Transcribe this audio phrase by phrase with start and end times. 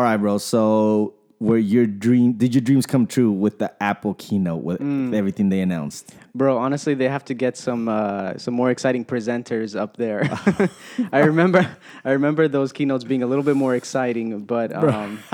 [0.00, 0.38] All right, bro.
[0.38, 2.32] So, were your dream?
[2.32, 5.12] Did your dreams come true with the Apple keynote with Mm.
[5.14, 6.14] everything they announced?
[6.34, 10.22] Bro, honestly, they have to get some uh, some more exciting presenters up there.
[11.12, 11.68] I remember
[12.02, 15.18] I remember those keynotes being a little bit more exciting, but um,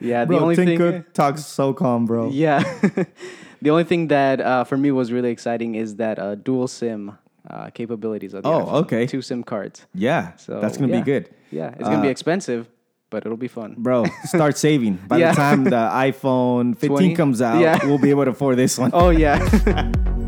[0.00, 2.30] yeah, the Bro, only Tim thing talks so calm, bro.
[2.30, 2.62] yeah,
[3.60, 7.12] the only thing that uh, for me was really exciting is that uh, dual SIM
[7.50, 8.72] uh, capabilities of the Oh, iPhone.
[8.84, 9.06] okay.
[9.06, 9.84] two SIM cards.
[9.94, 11.00] Yeah, So that's gonna yeah.
[11.00, 11.28] be good.
[11.50, 12.66] Yeah, it's gonna be Uh, expensive,
[13.10, 13.74] but it'll be fun.
[13.76, 14.98] Bro, start saving.
[15.08, 15.30] By Yeah.
[15.32, 17.14] the time the iPhone 15 20?
[17.14, 17.78] comes out, Yeah.
[17.84, 18.90] we'll be able to afford this one.
[18.94, 19.38] Oh yeah.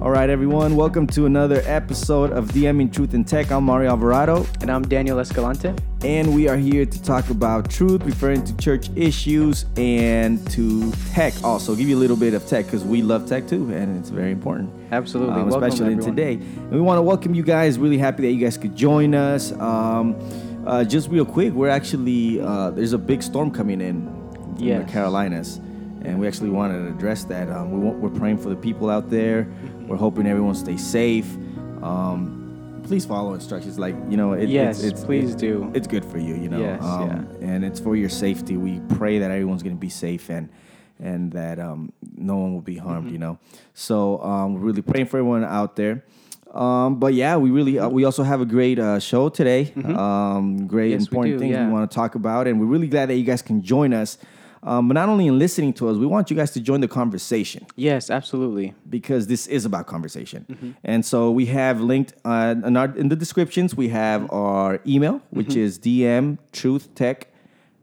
[0.00, 0.76] All right, everyone.
[0.76, 3.50] Welcome to another episode of DMing Truth and Tech.
[3.52, 5.74] I'm Mario Alvarado, and I'm Daniel Escalante.
[6.02, 11.34] and we are here to talk about truth, referring to church issues and to tech.
[11.44, 14.08] Also, give you a little bit of tech because we love tech too, and it's
[14.08, 14.70] very important.
[14.90, 15.34] Absolutely.
[15.34, 16.32] um, Welcome, especially in today.
[16.34, 17.78] And we want to welcome you guys.
[17.78, 19.52] Really happy that you guys could join us.
[19.52, 20.16] Um,
[20.66, 24.06] uh, just real quick, we're actually uh, there's a big storm coming in
[24.56, 25.56] from the Carolinas,
[26.02, 27.50] and we actually wanted to address that.
[27.50, 29.46] Um, we we're praying for the people out there.
[29.90, 31.26] We're hoping everyone stays safe.
[31.82, 33.76] Um, please follow instructions.
[33.76, 35.68] Like you know, it, Yes, it's, it's, please do.
[35.74, 36.36] It's good for you.
[36.36, 38.56] You know, Yes, um, and it's for your safety.
[38.56, 40.48] We pray that everyone's going to be safe and
[41.00, 43.06] and that um, no one will be harmed.
[43.06, 43.14] Mm-hmm.
[43.14, 43.38] You know,
[43.74, 46.04] so um, we're really praying for everyone out there.
[46.54, 49.72] Um, but yeah, we really uh, we also have a great uh, show today.
[49.76, 51.00] Um, great Mm-hmm.
[51.00, 51.66] Yes, we important do, things yeah.
[51.66, 54.18] we want to talk about, and we're really glad that you guys can join us.
[54.62, 56.88] Um, but not only in listening to us, we want you guys to join the
[56.88, 58.74] conversation Yes, absolutely.
[58.90, 60.44] because this is about conversation.
[60.50, 60.70] Mm-hmm.
[60.84, 64.34] And so we have linked uh, in, our, in the descriptions, we have Mm-hmm.
[64.34, 67.22] our email, which is dmtruthtech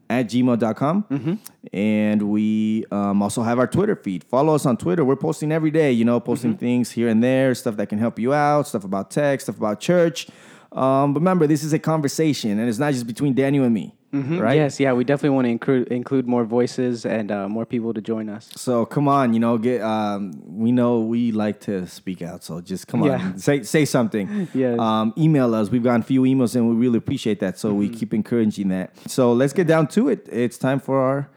[0.10, 1.04] at gmail.com.
[1.10, 1.34] Mm-hmm.
[1.74, 4.24] And we um, also have our Twitter feed.
[4.24, 5.04] Follow us on Twitter.
[5.04, 6.60] We're posting every day, you know, posting Mm-hmm.
[6.60, 9.80] things here and there, stuff that can help you out, stuff about tech, stuff about
[9.80, 10.28] church.
[10.72, 13.96] Um, but remember, this is a conversation, and it's not just between Daniel and me,
[14.40, 14.56] right?
[14.56, 18.02] Yes, yeah, we definitely want to include include more voices and uh, more people to
[18.02, 18.50] join us.
[18.56, 19.82] So come on, you know, get.
[19.82, 23.20] Um, we know we like to speak out, so just come Yeah.
[23.20, 24.48] on, say say something.
[24.54, 24.80] Yes.
[24.80, 25.70] Um, email us.
[25.70, 27.58] We've gotten a few emails, and we really appreciate that.
[27.60, 27.80] So Mm-hmm.
[27.80, 28.92] we keep encouraging that.
[29.10, 30.28] So let's get down to it.
[30.32, 31.30] It's time for our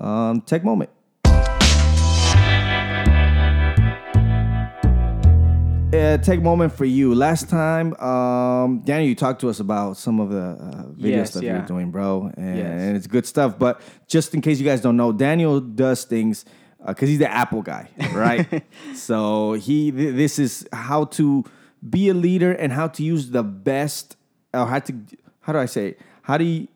[0.00, 0.90] um, tech moment.
[5.94, 7.14] Uh, a moment for you.
[7.14, 11.30] Last time, um, Daniel, you talked to us about some of the uh, video Yes,
[11.30, 11.58] stuff yeah.
[11.58, 12.82] you're doing, bro, and, Yes.
[12.82, 13.56] and it's good stuff.
[13.60, 16.44] But just in case you guys don't know, Daniel does things
[16.84, 18.64] because he's the Apple guy, right?
[18.96, 21.44] so he, th- this is how to
[21.88, 24.16] be a leader and how to use the best,
[24.52, 24.92] or how to,
[25.42, 26.00] how do I say, it?
[26.22, 26.66] how do you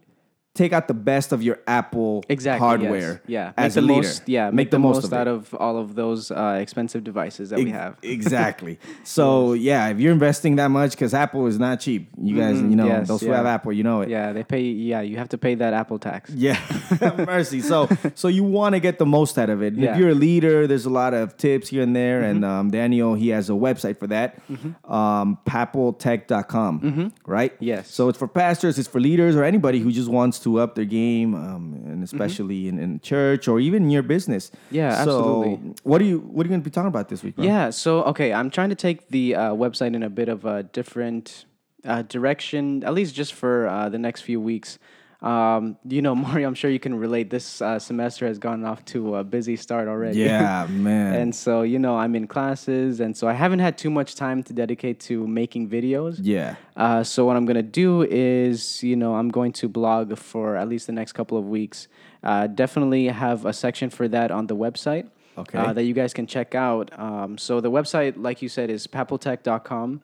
[0.58, 2.66] take out the best of your Apple Exactly.
[2.66, 3.22] hardware?
[3.26, 3.54] Yes.
[3.56, 3.64] Yeah.
[3.64, 4.50] as make a the leader, Most, yeah.
[4.50, 5.16] make, the, most, of it.
[5.16, 7.96] out of all of those uh, expensive devices that we have.
[8.02, 8.78] exactly.
[9.04, 12.10] So yeah, if you're investing that much, because Apple is not cheap.
[12.20, 14.08] You guys, you know, yes, those who have Apple, you know it.
[14.08, 14.60] Yeah, they pay.
[14.60, 16.30] Yeah, you have to pay that Apple tax.
[16.30, 16.58] Yeah,
[17.26, 17.60] mercy.
[17.60, 19.74] So, so you want to get the most out of it.
[19.74, 19.92] Yeah.
[19.92, 22.22] If you're a leader, there's a lot of tips here and there.
[22.22, 24.40] And um, Daniel, he has a website for that,
[24.84, 27.52] um, pappletech.com, right?
[27.60, 27.90] Yes.
[27.90, 30.86] So it's for pastors, it's for leaders, or anybody who just wants to up their
[30.86, 34.50] game, um, and especially in, in church or even in your business.
[34.70, 35.74] Yeah, so absolutely.
[35.82, 37.36] What are you What are you going to be talking about this week?
[37.36, 37.44] Bro?
[37.44, 37.70] Yeah.
[37.70, 41.44] So okay, I'm trying to take the uh, website in a bit of a different
[41.84, 44.78] uh, direction, at least just for uh, the next few weeks.
[45.20, 47.30] Um, you know, Mario, I'm sure you can relate.
[47.30, 50.20] This uh, semester has gone off to a busy start already.
[50.20, 51.14] Yeah, man.
[51.14, 54.42] and so you know, I'm in classes, and so I haven't had too much time
[54.44, 56.20] to dedicate to making videos.
[56.22, 56.56] yeah.
[56.76, 60.68] Uh, so what I'm gonna do is, you know, I'm going to blog for at
[60.68, 61.88] least the next couple of weeks.
[62.22, 65.08] Uh, definitely have a section for that on the website.
[65.36, 65.56] Okay.
[65.56, 66.90] Uh, that you guys can check out.
[66.98, 70.02] Um, so the website, like you said, is pappletech.com.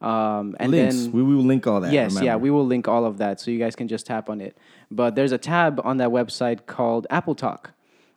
[0.00, 0.96] Um, and Links.
[0.96, 1.92] then we will link all that.
[1.92, 4.40] yes, yeah, we will link all of that, so you guys can just tap on
[4.40, 4.56] it.
[4.90, 7.72] But there's a tab on that website called Apple Talk,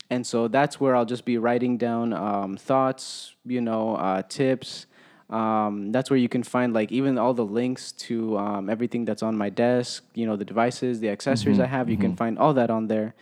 [0.09, 4.87] and so that's where I'll just be writing down um, thoughts, you know, uh, tips.
[5.29, 9.21] Um, that's where you can find like even all the links to um, everything that's
[9.21, 10.03] on my desk.
[10.15, 11.89] You know, the devices, the accessories Mm-hmm, I have.
[11.89, 13.13] You can find all that on there.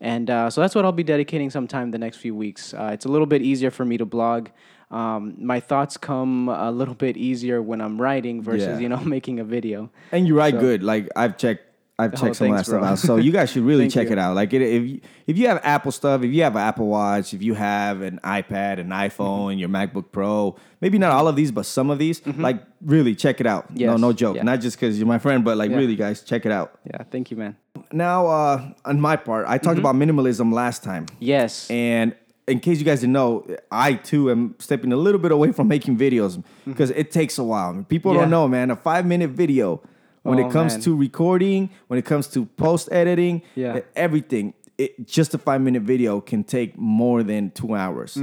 [0.00, 2.74] And uh, so that's what I'll be dedicating some time the next few weeks.
[2.74, 4.48] Uh, it's a little bit easier for me to blog.
[4.94, 8.78] Um, my thoughts come a little bit easier when I'm writing versus Yeah.
[8.78, 9.90] you know making a video.
[10.12, 10.82] And you write So- good.
[10.84, 11.62] Like I've checked,
[11.98, 12.98] I've Oh, checked some of that stuff out.
[12.98, 14.12] So you guys should really check you.
[14.14, 14.34] it out.
[14.36, 17.34] Like it, if you, if you have Apple stuff, if you have an Apple Watch,
[17.34, 21.50] if you have an iPad, an iPhone, your MacBook Pro, maybe not all of these,
[21.52, 23.70] but some of these, like really check it out.
[23.70, 23.80] no, Mm-hmm.
[23.92, 24.36] Yes, no joke.
[24.36, 24.42] yeah.
[24.42, 25.76] Not just because you're my friend, but like Yeah.
[25.78, 26.78] really, guys, check it out.
[26.84, 27.56] Yeah, thank you, man.
[27.92, 29.64] Now, uh, on my part, I Mm-hmm.
[29.66, 31.06] talked about minimalism last time.
[31.20, 31.68] Yes.
[31.70, 32.14] And
[32.46, 35.68] in case you guys didn't know, I too am stepping a little bit away from
[35.68, 37.84] making videos because it takes a while.
[37.88, 38.20] People Yeah.
[38.22, 38.70] don't know, man.
[38.70, 39.80] A five minute video
[40.22, 40.80] when Oh, it comes man.
[40.82, 43.80] to recording, when it comes to post editing, Yeah.
[43.96, 44.54] everything.
[44.76, 48.16] It, just a five minute video can take more than two hours,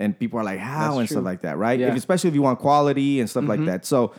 [0.00, 0.80] and people are like, "How?" Mm-hmm.
[0.80, 1.14] That's and true.
[1.14, 1.78] stuff like that, right?
[1.78, 1.86] Yeah.
[1.86, 1.96] Mm-hmm.
[1.96, 3.86] If, especially if you want quality and stuff like that.
[3.86, 4.10] So,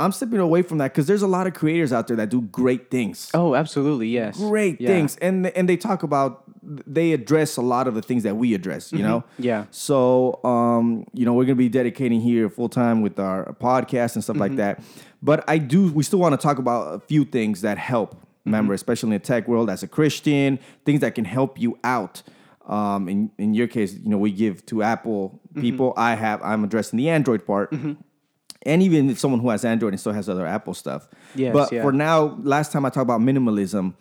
[0.00, 2.40] I'm stepping away from that because there's a lot of creators out there that do
[2.42, 4.08] great things Oh, absolutely.
[4.08, 4.36] Yes.
[4.36, 4.88] great Yeah.
[4.88, 6.42] things and and they talk about
[6.86, 9.42] they address a lot of the things that we address you know Mm-hmm.
[9.42, 9.64] Yeah.
[9.70, 14.22] so um you know we're gonna be dedicating here full time with our podcast and
[14.24, 14.58] stuff like Mm-hmm.
[14.58, 14.82] that
[15.22, 18.50] but i do we still want to talk about a few things that help Mm-hmm.
[18.54, 22.22] remember especially in the tech world as a christian things that can help you out
[22.66, 25.60] um in in your case you know we give to apple Mm-hmm.
[25.62, 27.72] people i have i'm addressing the android part
[28.66, 31.08] and even if someone who has Android and still has other Apple stuff.
[31.36, 31.80] Yes, but yeah.
[31.82, 33.94] for now, last time I talked about minimalism,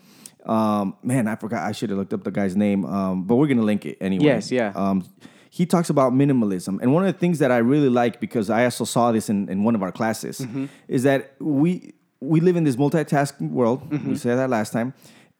[0.48, 1.64] um, man, I forgot.
[1.64, 4.26] I should have looked up the guy's name, um, but we're gonna link it anyway.
[4.26, 4.72] Yes, yeah.
[4.76, 5.04] Um,
[5.50, 8.64] he talks about minimalism, and one of the things that I really like because I
[8.66, 10.66] also saw this in, in one of our classes Mm-hmm.
[10.88, 13.90] is that we we live in this multitasking world.
[13.90, 14.10] Mm-hmm.
[14.10, 14.94] We said that last time,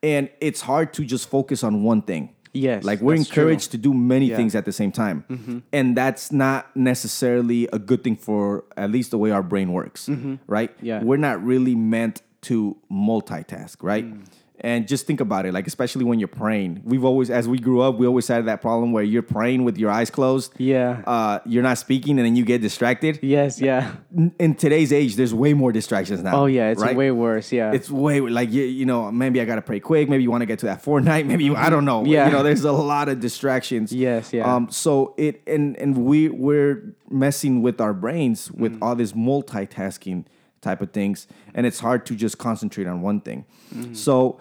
[0.04, 2.34] and it's hard to just focus on one thing.
[2.54, 3.44] Yes, like we're that's true.
[3.44, 4.32] encouraged to do many Yeah.
[4.34, 4.38] Mm-hmm.
[4.42, 9.12] things at the same time, and that's not necessarily a good thing for at least
[9.12, 10.10] the way our brain works,
[10.48, 10.76] right?
[10.78, 10.86] Mm-hmm.
[10.86, 11.04] Yeah.
[11.04, 14.06] we're not really meant to multitask, right?
[14.06, 14.26] Mm.
[14.62, 16.82] And just think about it, like especially when you're praying.
[16.84, 19.78] We've always, as we grew up, we always had that problem where you're praying with
[19.78, 20.52] your eyes closed.
[20.58, 21.04] Yeah.
[21.06, 23.20] uh, you're not speaking, and then you get distracted.
[23.22, 23.62] Yes.
[23.62, 23.92] Yeah.
[24.40, 26.36] In today's age, there's way more distractions now.
[26.42, 26.70] Oh yeah.
[26.72, 26.96] It's right?
[26.96, 27.52] way worse.
[27.52, 27.72] Yeah.
[27.72, 30.10] It's way like you, you know maybe I gotta pray quick.
[30.10, 31.26] Maybe you want to get to that Fortnite.
[31.32, 32.04] Maybe you, I don't know.
[32.04, 32.26] Yeah.
[32.26, 33.94] you know there's a lot of distractions.
[33.94, 34.52] Yes, yeah.
[34.52, 34.72] Um.
[34.72, 38.82] So it and and we we're messing with our brains with Mm.
[38.82, 40.26] all this multitasking
[40.62, 43.46] type of things, and it's hard to just concentrate on one thing.
[43.74, 43.96] Mm.
[43.96, 44.40] So.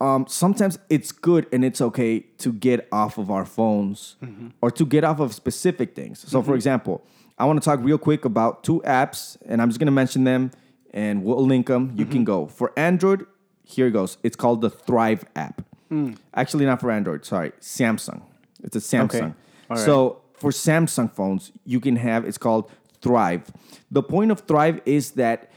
[0.00, 4.48] Um, sometimes it's good and it's okay to get off of our phones Mm-hmm.
[4.62, 6.20] or to get off of specific things.
[6.28, 7.04] So, for example,
[7.36, 10.24] I want to talk real quick about two apps, and I'm just going to mention
[10.24, 10.50] them
[10.92, 11.92] and we'll link them.
[11.96, 12.12] You Mm-hmm.
[12.12, 12.46] can go.
[12.46, 13.26] For Android,
[13.64, 14.18] here it goes.
[14.22, 15.62] It's called the Thrive app.
[15.88, 16.12] Hmm.
[16.34, 18.22] Actually, not for Android, sorry, Samsung.
[18.62, 19.04] It's a Samsung.
[19.30, 19.32] Okay.
[19.70, 19.78] Right.
[19.78, 22.70] So, for Samsung phones, you can have it's called
[23.02, 23.50] Thrive.
[23.90, 25.50] The point of Thrive is that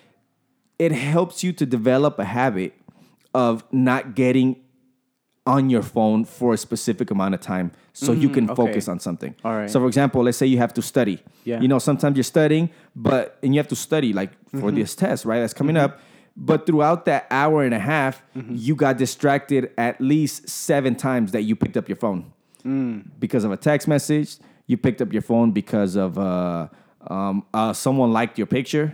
[0.79, 2.73] it helps you to develop a habit
[3.33, 4.57] of not getting
[5.47, 8.55] on your phone for a specific amount of time so you can Mm, okay.
[8.67, 9.35] focus on something.
[9.43, 9.69] All right.
[9.69, 11.21] So for example, let's say you have to study.
[11.45, 11.59] Yeah.
[11.59, 14.75] You know, sometimes you're studying, but and you have to study like for Mm-hmm.
[14.75, 15.39] this test, right?
[15.39, 15.99] That's coming up.
[16.37, 18.53] But throughout that hour and a half, Mm-hmm.
[18.55, 22.31] you got distracted at least seven times that you picked up your phone
[22.63, 23.05] Mm.
[23.19, 24.37] because of a text message.
[24.67, 26.67] You picked up your phone because of uh,
[27.09, 28.93] um, uh, someone liked your picture,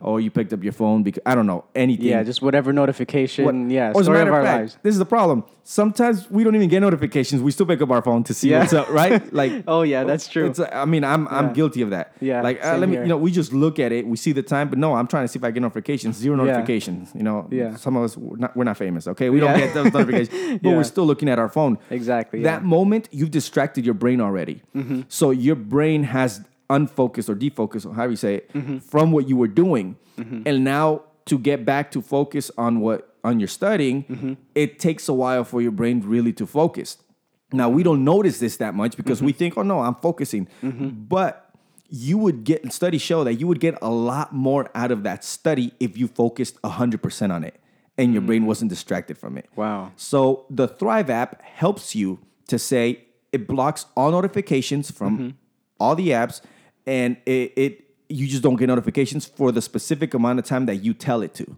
[0.00, 2.06] or you picked up your phone because I don't know anything.
[2.06, 2.12] Mm-hmm.
[2.18, 2.22] yeah.
[2.22, 3.44] Just whatever notification.
[3.44, 3.92] What- Yeah.
[3.94, 4.78] or Story matter of our fact, lives.
[4.82, 5.44] This is the problem.
[5.68, 7.42] Sometimes we don't even get notifications.
[7.42, 8.60] We still pick up our phone to see Yeah.
[8.60, 9.20] what's up, right?
[9.40, 10.04] Like, Oh yeah.
[10.04, 10.46] That's true.
[10.46, 10.60] it's.
[10.60, 12.12] I mean, I'm I'm guilty of that.
[12.20, 12.94] Yeah, Like, uh, let me.
[12.96, 13.02] here.
[13.02, 14.06] You know, we just look at it.
[14.06, 16.16] We see the time, but no, I'm trying to see if I get notifications.
[16.16, 16.52] Zero Yeah.
[16.52, 17.10] notifications.
[17.14, 17.48] You know.
[17.50, 17.74] Yeah.
[17.76, 19.06] Some of us we're not, we're not famous.
[19.08, 20.76] Okay, we don't get those notifications, but Yeah.
[20.76, 21.78] we're still looking at our phone.
[21.90, 22.66] Exactly, That yeah.
[22.68, 24.62] moment, you've distracted your brain already.
[24.74, 25.00] Mm-hmm.
[25.08, 28.78] So your brain has unfocused or defocused, or however you say it, Mm-hmm.
[28.78, 33.40] from what you were doing, and now to get back to focus on what on
[33.40, 34.32] your studying, Mm-hmm.
[34.54, 36.96] it takes a while for your brain really to focus.
[37.52, 41.50] Now we don't notice this that much because we think, oh no, I'm focusing, but
[41.88, 45.22] you would get studies show that you would get a lot more out of that
[45.22, 47.54] study if you focused 100% on it
[47.96, 49.46] and your brain wasn't distracted from it.
[49.54, 49.92] Wow.
[49.96, 55.28] So the Thrive app helps you to say it blocks all notifications from Mm-hmm.
[55.78, 56.40] all the apps,
[56.86, 60.76] and it, it you just don't get notifications for the specific amount of time that
[60.76, 61.56] you tell it to.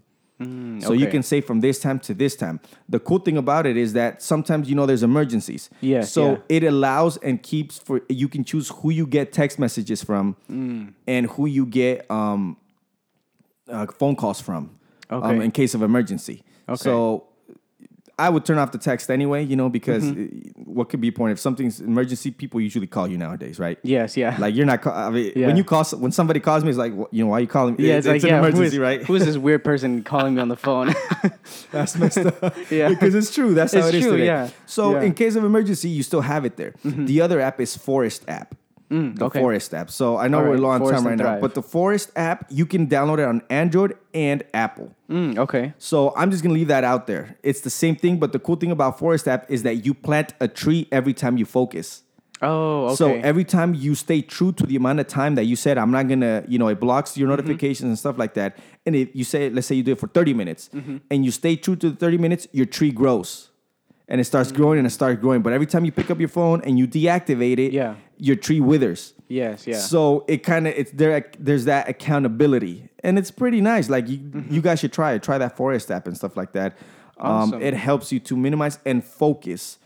[0.81, 2.59] so you can say from this time to this time.
[2.87, 5.69] The cool thing about it is that sometimes you know there's emergencies.
[5.81, 6.01] Yeah.
[6.01, 6.37] So yeah.
[6.49, 10.93] it allows and keeps for you can choose who you get text messages from Mm.
[11.07, 12.55] and who you get um,
[13.67, 16.43] uh, phone calls from um, in case of emergency.
[16.69, 16.77] Okay.
[16.83, 17.27] So
[18.19, 20.61] I would turn off the text anyway, you know, because Mm-hmm.
[20.77, 23.77] what could be a point if something's emergency, people usually call you nowadays, right?
[23.83, 24.15] Yes.
[24.17, 24.35] Yeah.
[24.37, 24.81] Like you're not.
[24.81, 25.47] Call, I mean, Yeah.
[25.47, 27.75] when you call, when somebody calls me, it's like, you know, why are you calling
[27.75, 27.87] me?
[27.87, 27.95] yeah.
[27.97, 28.39] It's, like an yeah.
[28.39, 29.01] emergency, who is, right?
[29.03, 30.93] Who is this weird person calling me on the phone?
[31.71, 32.55] That's messed up.
[32.69, 32.89] Yeah.
[32.89, 33.53] because it's true.
[33.53, 34.25] That's how It's it is true, today.
[34.25, 34.49] yeah.
[34.65, 34.97] So Yeah.
[34.97, 35.05] Mm-hmm.
[35.07, 36.73] in case of emergency, you still have it there.
[36.83, 38.55] The other app is Forest app.
[38.89, 39.39] The Mm, okay.
[39.39, 39.89] Forest app.
[39.91, 42.45] So I know All we're right, low on time right now, but the Forest app
[42.49, 44.95] you can download it on Android and Apple.
[45.09, 45.73] Mm, okay.
[45.77, 47.37] So I'm just gonna leave that out there.
[47.43, 50.33] It's the same thing, but the cool thing about Forest app is that you plant
[50.39, 52.01] a tree every time you focus.
[52.41, 52.85] Oh.
[52.85, 52.95] Okay.
[52.95, 55.91] So every time you stay true to the amount of time that you said, I'm
[55.91, 57.19] not gonna, you know, it blocks Mm-hmm.
[57.19, 58.57] your notifications and stuff like that.
[58.85, 60.97] And if you say, let's say you do it for 30 minutes, Mm-hmm.
[61.11, 63.48] and you stay true to the 30 minutes, your tree grows,
[64.09, 65.41] and it starts growing and it starts growing.
[65.41, 67.95] But every time you pick up your phone and you deactivate it, Yeah.
[68.17, 69.13] your tree withers.
[69.29, 69.65] yes.
[69.65, 69.77] Yeah.
[69.77, 71.31] So it kind of it's there.
[71.39, 73.89] There's that accountability, and it's pretty nice.
[73.89, 75.23] Like you, you guys should try it.
[75.23, 76.77] Try that Forest app and stuff like that.
[77.17, 79.77] Um, it helps you to minimize and focus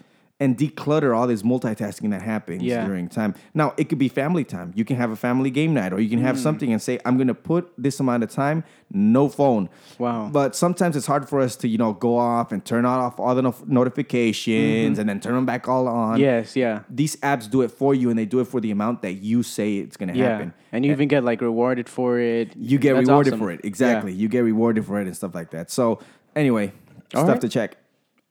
[0.44, 2.86] and declutter all this multitasking that happens Yeah.
[2.86, 3.34] during time.
[3.54, 4.74] Now, it could be family time.
[4.76, 6.44] You can have a family game night, or you can have Mm.
[6.48, 10.30] something and say, "I'm going to put this amount of time, no phone." Wow.
[10.32, 13.34] But sometimes it's hard for us to, you know, go off and turn off all
[13.36, 16.20] the no- notifications and then turn them back all on.
[16.20, 16.80] Yes, yeah.
[16.90, 19.44] These apps do it for you, and they do it for the amount that you
[19.44, 20.30] say it's going to Yeah.
[20.30, 20.54] happen.
[20.72, 22.54] And you even get like rewarded for it.
[22.58, 23.40] You get That's rewarded awesome.
[23.46, 23.62] for it.
[23.64, 23.68] Yeah.
[23.68, 24.14] Exactly.
[24.14, 25.72] You get rewarded for it and stuff like that.
[25.72, 26.00] So,
[26.36, 26.72] anyway,
[27.16, 27.42] All stuff right.
[27.42, 27.78] to check.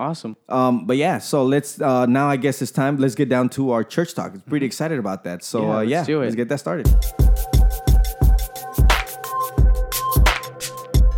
[0.03, 0.37] Awesome.
[0.49, 2.29] Um, but yeah, so let's uh, now.
[2.29, 2.97] I guess it's time.
[2.97, 4.35] Let's get down to our church talk.
[4.35, 5.45] I'm pretty excited about that.
[5.45, 5.69] So Mm-hmm.
[5.69, 6.25] Yeah, uh, let's yeah, do it.
[6.25, 6.89] let's get that started.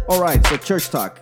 [0.07, 1.21] All right, so church talk.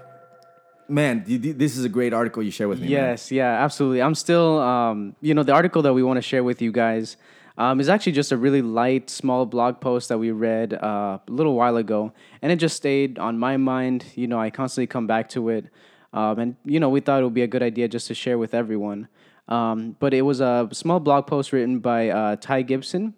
[0.88, 2.87] Man, this is a great article you share with me.
[2.87, 2.90] man.
[2.90, 4.02] Yes, yeah, absolutely.
[4.02, 7.16] I'm still, um, you know, the article that we want to share with you guys
[7.57, 11.31] um, is actually just a really light, small blog post that we read uh, a
[11.31, 14.04] little while ago, and it just stayed on my mind.
[14.16, 15.66] You know, I constantly come back to it,
[16.12, 18.38] um, and you know, we thought it would be a good idea just to share
[18.38, 19.09] with everyone.
[19.49, 23.14] Um, but it was a small blog post written by uh, Ty Gibson,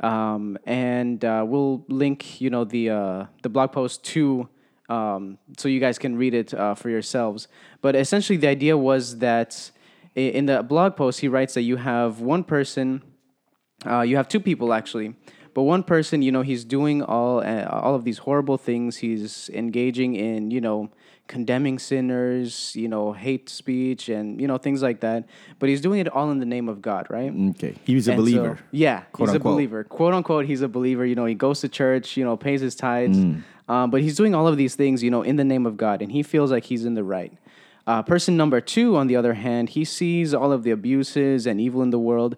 [0.00, 4.48] um, and uh, we'll link, you know, the uh, the blog post to
[4.88, 7.48] um, so you guys can read it uh, for yourselves.
[7.82, 9.70] But essentially, the idea was that
[10.14, 13.02] in the blog post, he writes that you have one person,
[13.86, 15.14] uh, you have two people actually,
[15.58, 18.98] but one person, you know, he's doing all uh, all of these horrible things.
[18.98, 20.88] He's engaging in, you know,
[21.26, 25.20] condemning sinners, you know, hate speech, and you know things like that.
[25.58, 27.32] But he's doing it all in the name of God, right?
[27.50, 28.58] Okay, he was a And so- believer.
[28.70, 29.50] yeah, Quote, he's unquote.
[29.50, 29.82] a believer.
[29.82, 31.04] Quote unquote, he's a believer.
[31.04, 33.18] You know, he goes to church, you know, pays his tithes.
[33.18, 33.42] Mm.
[33.68, 36.02] Um, but he's doing all of these things, you know, in the name of God,
[36.02, 37.32] and he feels like he's in the right.
[37.84, 41.60] Uh, person number two, on the other hand, he sees all of the abuses and
[41.60, 42.36] evil in the world.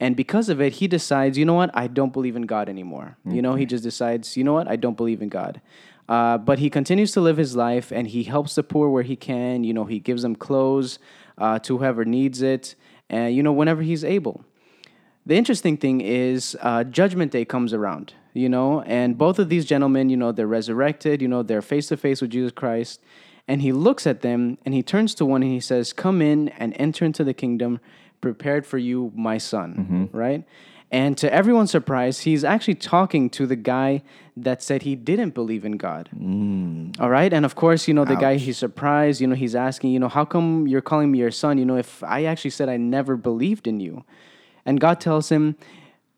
[0.00, 3.18] And because of it, he decides, you know what, I don't believe in God anymore.
[3.26, 5.60] You know, he just decides, you know what, I don't believe in God.
[6.08, 9.14] Uh, but he continues to live his life and he helps the poor where he
[9.14, 9.62] can.
[9.62, 10.98] You know, he gives them clothes
[11.36, 12.74] uh, to whoever needs it,
[13.08, 14.44] and, you know, whenever he's able.
[15.26, 19.64] The interesting thing is uh, judgment day comes around you know and both of these
[19.64, 23.00] gentlemen you know they're resurrected you know they're face to face with jesus christ.
[23.48, 26.50] And he looks at them and he turns to one and he says come in
[26.50, 27.80] and enter into the kingdom
[28.20, 30.44] prepared for you my son right
[30.90, 34.02] and to everyone's surprise he's actually talking to the guy
[34.36, 36.08] that said he didn't believe in god
[36.98, 37.32] all right.
[37.32, 39.20] And of course, you know, the guy, he's surprised.
[39.20, 41.56] You know, he's asking, you know, how come you're calling me your son?
[41.58, 44.04] You know, if I actually said I never believed in you.
[44.66, 45.56] And God tells him,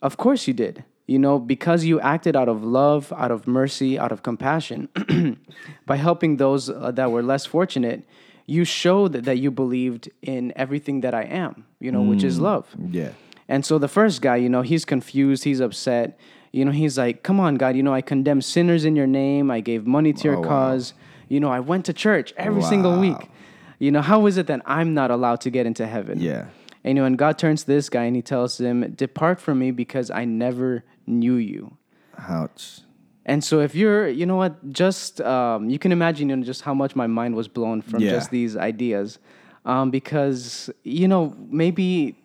[0.00, 0.84] of course you did.
[1.06, 4.88] You know, because you acted out of love, out of mercy, out of compassion,
[5.86, 8.04] by helping those uh, that were less fortunate,
[8.46, 12.42] you showed that you believed in everything that I am, you know, which is mm,
[12.42, 12.66] love.
[12.90, 13.10] Yeah.
[13.48, 16.18] And so the first guy, you know, he's confused, he's upset.
[16.52, 19.50] You know, he's like, "Come on, God, you know, I condemn sinners in your name.
[19.50, 20.48] I gave money to your Oh, wow.
[20.48, 20.94] cause.
[21.28, 23.30] You know, I went to church every single week.
[23.78, 26.46] You know, how is it that I'm not allowed to get into heaven?" Yeah.
[26.84, 29.58] And, you know, and God turns to this guy and he tells him, "Depart from
[29.60, 31.76] me because I never knew you."
[32.18, 32.80] Ouch.
[33.24, 36.62] And so if you're, you know what, just um, you can imagine you know, just
[36.62, 38.10] how much my mind was blown from Yeah.
[38.10, 39.18] just these ideas,
[39.64, 42.16] um, because you know maybe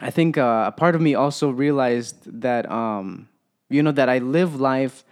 [0.00, 3.28] I think uh, a part of me also realized that um,
[3.70, 5.04] you know that I live life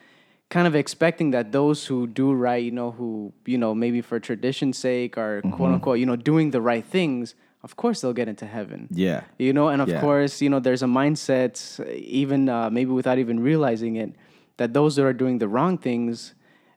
[0.50, 4.20] kind of expecting that those who do right, you know, who you know maybe for
[4.20, 5.50] tradition's sake are Mm-hmm.
[5.56, 9.22] quote unquote, you know, doing the right things, of course they'll get into heaven Yeah.
[9.38, 10.00] you know and of Yeah.
[10.00, 11.54] course you know there's a mindset
[11.96, 14.12] even uh, maybe without even realizing it
[14.56, 16.34] that those that are doing the wrong things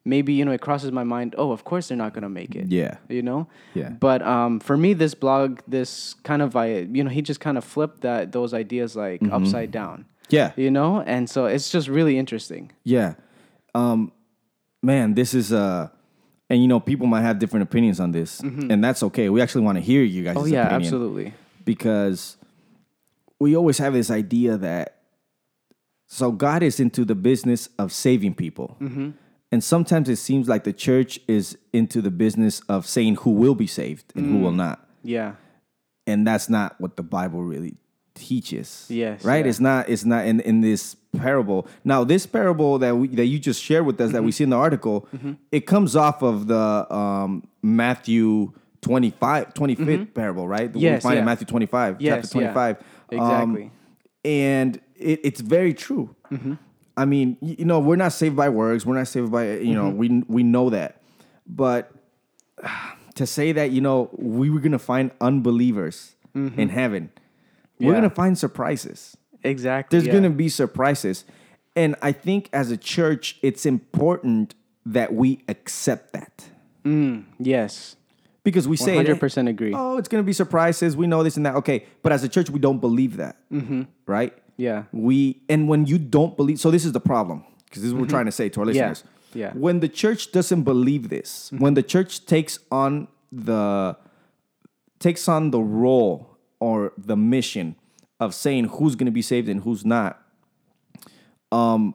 [0.07, 2.55] maybe you know it crosses my mind oh of course they're not going to make
[2.55, 2.97] it Yeah.
[3.09, 3.89] you know Yeah.
[3.89, 7.57] but um, for me this blog this kind of i you know he just kind
[7.57, 9.33] of flipped that those ideas like Mm-hmm.
[9.33, 10.51] upside down Yeah.
[10.55, 13.15] you know and so it's just really interesting Yeah.
[13.73, 14.11] Um,
[14.81, 15.89] man, this is uh
[16.49, 19.29] and you know, people might have different opinions on this, and that's okay.
[19.29, 21.33] We actually want to hear you guys' oh yeah absolutely
[21.65, 22.37] because
[23.39, 24.94] we always have this idea that
[26.07, 28.77] so God is into the business of saving people.
[28.81, 29.11] Mm-hmm.
[29.51, 33.55] And sometimes it seems like the church is into the business of saying who will
[33.55, 34.55] be saved and who will Mm.
[34.57, 34.87] not.
[35.03, 35.33] yeah
[36.07, 37.75] And that's not what the Bible really
[38.15, 38.85] teaches.
[38.89, 39.43] Yes, Right?
[39.45, 39.49] yeah.
[39.49, 41.67] It's not it's not in, in this parable.
[41.83, 44.35] Now, this parable that we that you just shared with us that we Mm-hmm.
[44.37, 45.07] see in the article,
[45.51, 50.67] it comes off of the um, Matthew 25, 25th parable, right?
[50.73, 50.79] We Mm-hmm.
[50.79, 51.25] Yes, find in.
[51.25, 52.53] Matthew 25, Yes, chapter yeah.
[52.53, 52.77] 25.
[52.77, 53.71] Um, Exactly.
[54.23, 56.15] and it, it's very true.
[56.31, 56.53] Mm-hmm.
[56.97, 58.85] I mean, you know, we're not saved by works.
[58.85, 59.97] We're not saved by, you know, Mm-hmm.
[59.97, 61.01] we we know that.
[61.47, 61.91] But
[63.15, 67.11] to say that, you know, we were gonna find unbelievers in heaven,
[67.79, 67.93] we're Mm-hmm.
[67.95, 69.15] Gonna find surprises.
[69.43, 70.13] exactly There's yeah.
[70.13, 71.25] gonna be surprises.
[71.77, 76.45] And I think as a church, it's important that we accept that
[77.39, 77.95] Yes.
[78.43, 79.73] because we say, 100% agree.
[79.75, 80.95] oh, it's going to be surprises.
[80.95, 81.55] We know this and that.
[81.55, 81.85] Okay.
[82.03, 83.37] But as a church, we don't believe that.
[84.05, 84.33] Right?
[84.57, 84.83] Yeah.
[84.91, 88.01] We, and when you don't believe, so this is the problem because this is what
[88.01, 88.75] we're trying to say to our Mm-hmm.
[88.77, 88.89] Yeah.
[88.89, 89.11] listeners.
[89.33, 89.51] Yeah.
[89.53, 93.97] When the church doesn't believe this, when the church takes on the,
[94.99, 97.75] takes on the role or the mission
[98.21, 100.21] of saying who's going to be saved and who's not,
[101.51, 101.93] um,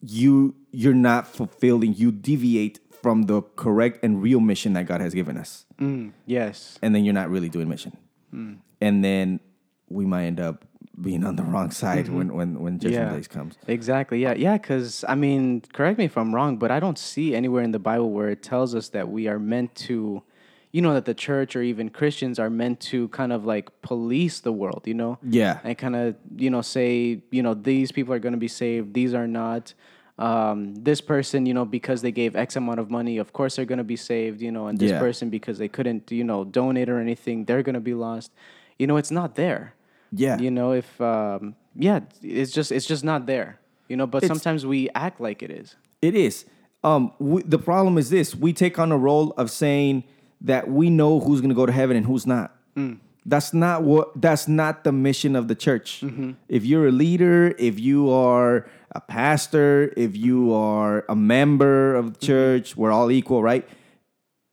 [0.00, 1.94] you you're not fulfilling.
[1.94, 6.78] You deviate from the correct and real mission that God has given us, Mm, yes.
[6.82, 7.96] and then you're not really doing mission,
[8.30, 8.54] Hmm.
[8.80, 9.40] and then
[9.88, 10.64] we might end up
[11.02, 13.16] being on the wrong side when when when judgment Yeah.
[13.16, 13.58] days comes.
[13.66, 14.20] Exactly.
[14.22, 14.34] Yeah.
[14.34, 14.56] Yeah.
[14.58, 17.78] Because, I mean, correct me if I'm wrong, but I don't see anywhere in the
[17.90, 20.22] Bible where it tells us that we are meant to,
[20.70, 24.40] you know, that the church or even Christians are meant to kind of like police
[24.40, 25.18] the world, you know?
[25.22, 25.58] Yeah.
[25.64, 28.94] And kind of, you know, say, you know, these people are going to be saved,
[28.94, 29.74] these are not.
[30.18, 33.64] Um, this person, you know, because they gave X amount of money, of course they're
[33.64, 34.98] going to be saved, you know, and this Yeah.
[35.00, 38.30] person, because they couldn't, you know, donate or anything, they're going to be lost.
[38.78, 39.74] You know, it's not there
[40.12, 40.38] Yeah.
[40.38, 44.28] you know if um yeah it's just it's just not there you know but It's-
[44.28, 46.44] sometimes we act like it is It is.
[46.84, 50.02] Um, we, the problem is this: we take on a role of saying
[50.40, 52.56] that we know who's going to go to heaven and who's not.
[52.76, 52.98] Mm.
[53.24, 54.20] That's not what.
[54.20, 56.00] That's not the mission of the church.
[56.02, 56.32] Mm-hmm.
[56.48, 62.04] If you're a leader, if you are a pastor, if you are a member of
[62.14, 62.26] the Mm-hmm.
[62.26, 63.64] church, we're all equal, right?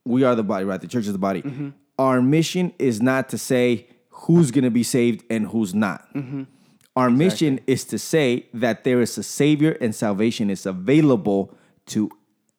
[0.05, 0.79] We are the body, right?
[0.79, 1.41] The church is the body.
[1.41, 1.69] Mm-hmm.
[1.97, 3.87] Our mission is not to say
[4.21, 6.13] who's going to be saved and who's not.
[6.13, 6.43] Mm-hmm.
[6.95, 11.55] Our mission is to say that there is a savior and salvation is available
[11.87, 12.11] to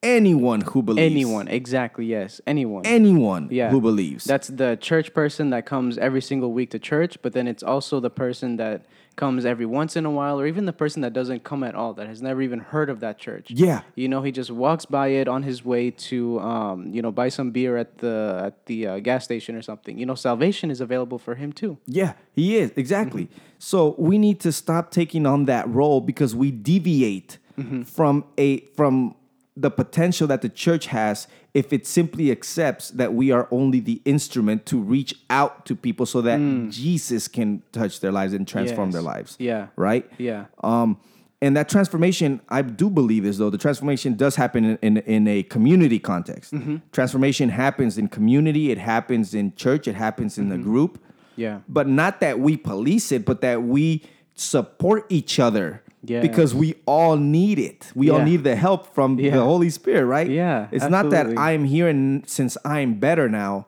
[0.03, 1.11] anyone who believes.
[1.11, 4.23] anyone exactly yes anyone Anyone yeah who believes.
[4.25, 7.99] that's the church person that comes every single week to church but then it's also
[7.99, 11.43] the person that comes every once in a while or even the person that doesn't
[11.43, 13.81] come at all that has never even heard of that church Yeah.
[13.93, 17.29] you know he just walks by it on his way to um, you know buy
[17.29, 20.81] some beer at the at the uh, gas station or something you know salvation is
[20.81, 23.25] available for him too Yeah, he is exactly.
[23.25, 23.59] Mm-hmm.
[23.59, 27.81] So we need to stop taking on that role because we deviate Mm-hmm.
[27.83, 29.13] from a from
[29.57, 34.01] the potential that the church has if it simply accepts that we are only the
[34.05, 38.89] instrument to reach out to people so that Jesus can touch their lives and transform
[38.89, 38.91] Mm.
[38.91, 38.93] Yes.
[38.93, 39.35] their lives.
[39.39, 39.67] Yeah.
[39.75, 40.09] Right?
[40.17, 40.45] Yeah.
[40.63, 40.97] Um
[41.43, 45.27] and that transformation, I do believe is though the transformation does happen in, in, in
[45.27, 46.53] a community context.
[46.53, 46.77] Mm-hmm.
[46.91, 50.99] Transformation happens in community, it happens in church, it happens in the group
[51.35, 54.03] yeah but not that we police it, but that we
[54.35, 55.83] support each other.
[56.03, 56.21] Yes.
[56.23, 57.91] Because we all need it.
[57.93, 59.31] We all need the help from Yeah.
[59.35, 60.27] the Holy Spirit, right?
[60.27, 61.27] Yeah, It's not that.
[61.27, 61.37] Mm-hmm.
[61.39, 63.67] I'm here and since I'm better now.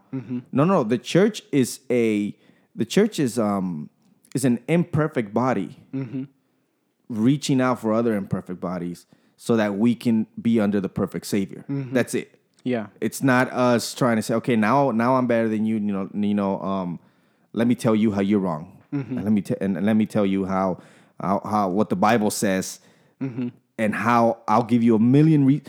[0.52, 0.84] No, no.
[0.84, 2.36] The church is a
[2.76, 3.90] the church is um
[4.34, 6.24] is an imperfect body Mm-hmm.
[7.10, 9.06] reaching out for other imperfect bodies
[9.38, 11.66] so that we can be under the perfect savior.
[11.70, 11.94] Mm-hmm.
[11.94, 12.40] That's it.
[12.64, 15.76] yeah It's not us trying to say, okay, now now I'm better than you.
[15.76, 16.60] You know, you know.
[16.62, 17.00] Um,
[17.56, 18.82] let me tell you how you're wrong.
[18.92, 19.16] Mm-hmm.
[19.18, 20.80] And let me and, and let me tell you how
[21.20, 22.80] how, how what the Bible says,
[23.22, 23.50] Mm-hmm.
[23.78, 25.46] and how I'll give you a million.
[25.46, 25.62] Re-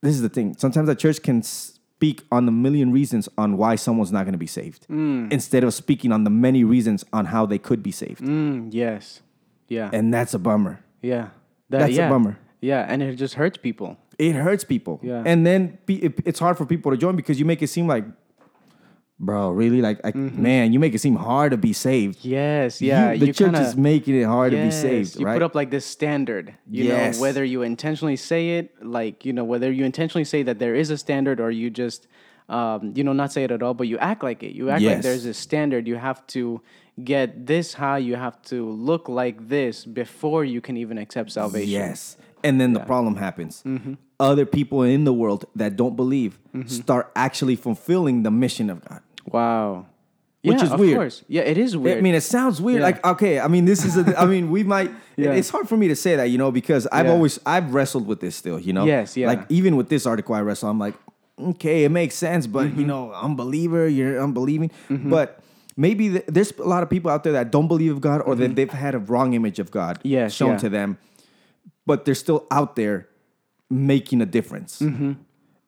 [0.00, 0.54] this is the thing.
[0.58, 4.38] Sometimes the church can speak on the million reasons on why someone's not going to
[4.38, 8.20] be saved, instead of speaking on the many reasons on how they could be saved.
[8.22, 9.20] Mm, yes.
[9.68, 9.90] Yeah.
[9.92, 10.80] And that's a bummer.
[11.02, 11.28] yeah.
[11.70, 12.38] That- That's a bummer.
[12.60, 13.98] Yeah, and it just hurts people.
[14.18, 15.00] It hurts people.
[15.02, 15.22] Yeah.
[15.26, 18.04] And then it's hard for people to join because you make it seem like,
[19.18, 19.80] bro, really?
[19.80, 22.24] Like, like man, you make it seem hard to be saved.
[22.24, 22.80] Yes.
[22.82, 23.12] Yeah.
[23.12, 25.34] You, the church kinda, is making it hard to be saved, You right?
[25.34, 26.54] put up like this standard.
[26.70, 27.16] You Yes.
[27.16, 30.74] know, whether you intentionally say it, like you know, whether you intentionally say that there
[30.74, 32.06] is a standard, or you just,
[32.48, 34.52] um, you know, not say it at all, but you act like it.
[34.54, 35.86] You act like there's a standard.
[35.88, 36.60] You have to
[37.02, 37.98] get this high.
[37.98, 41.70] You have to look like this before you can even accept salvation.
[41.70, 42.16] yes.
[42.42, 43.62] And then the problem happens.
[43.64, 43.94] Mm-hmm.
[44.20, 49.00] Other people in the world that don't believe start actually fulfilling the mission of God.
[49.26, 49.86] Wow.
[50.42, 50.96] Which Yeah, is of weird.
[50.96, 51.22] course.
[51.26, 51.98] Yeah, it is weird.
[51.98, 52.80] I mean, it sounds weird.
[52.80, 52.86] Yeah.
[52.86, 55.32] Like, okay, I mean, this is a, I mean, we might, Yeah.
[55.32, 58.20] it's hard for me to say that, you know, because I've always, I've wrestled with
[58.20, 58.84] this still, you know?
[58.84, 59.26] Yes, yeah.
[59.28, 60.94] Like, even with this article I wrestle, I'm like,
[61.40, 62.80] okay, it makes sense, but, Mm-hmm.
[62.80, 64.70] you know, unbeliever, you're unbelieving.
[64.90, 65.40] But
[65.78, 68.34] maybe th- there's a lot of people out there that don't believe of God or
[68.36, 70.08] that they've had a wrong image of God Mm-hmm.
[70.08, 70.58] Yes, shown yeah.
[70.58, 70.98] to them,
[71.86, 73.08] but they're still out there
[73.70, 74.80] making a difference.
[74.80, 75.12] Mm-hmm.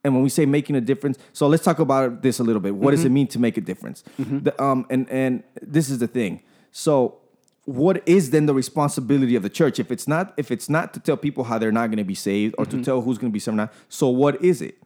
[0.07, 2.75] And when we say making a difference, so let's talk about this a little bit.
[2.77, 3.07] What does Mm-hmm.
[3.07, 4.05] it mean to make a difference?
[4.47, 6.33] The, um, and and this is the thing.
[6.71, 6.95] So,
[7.65, 11.01] what is then the responsibility of the church if it's not if it's not to
[11.01, 12.79] tell people how they're not going to be saved or Mm-hmm.
[12.79, 13.73] to tell who's going to be saved or not?
[13.89, 14.77] So, what is it?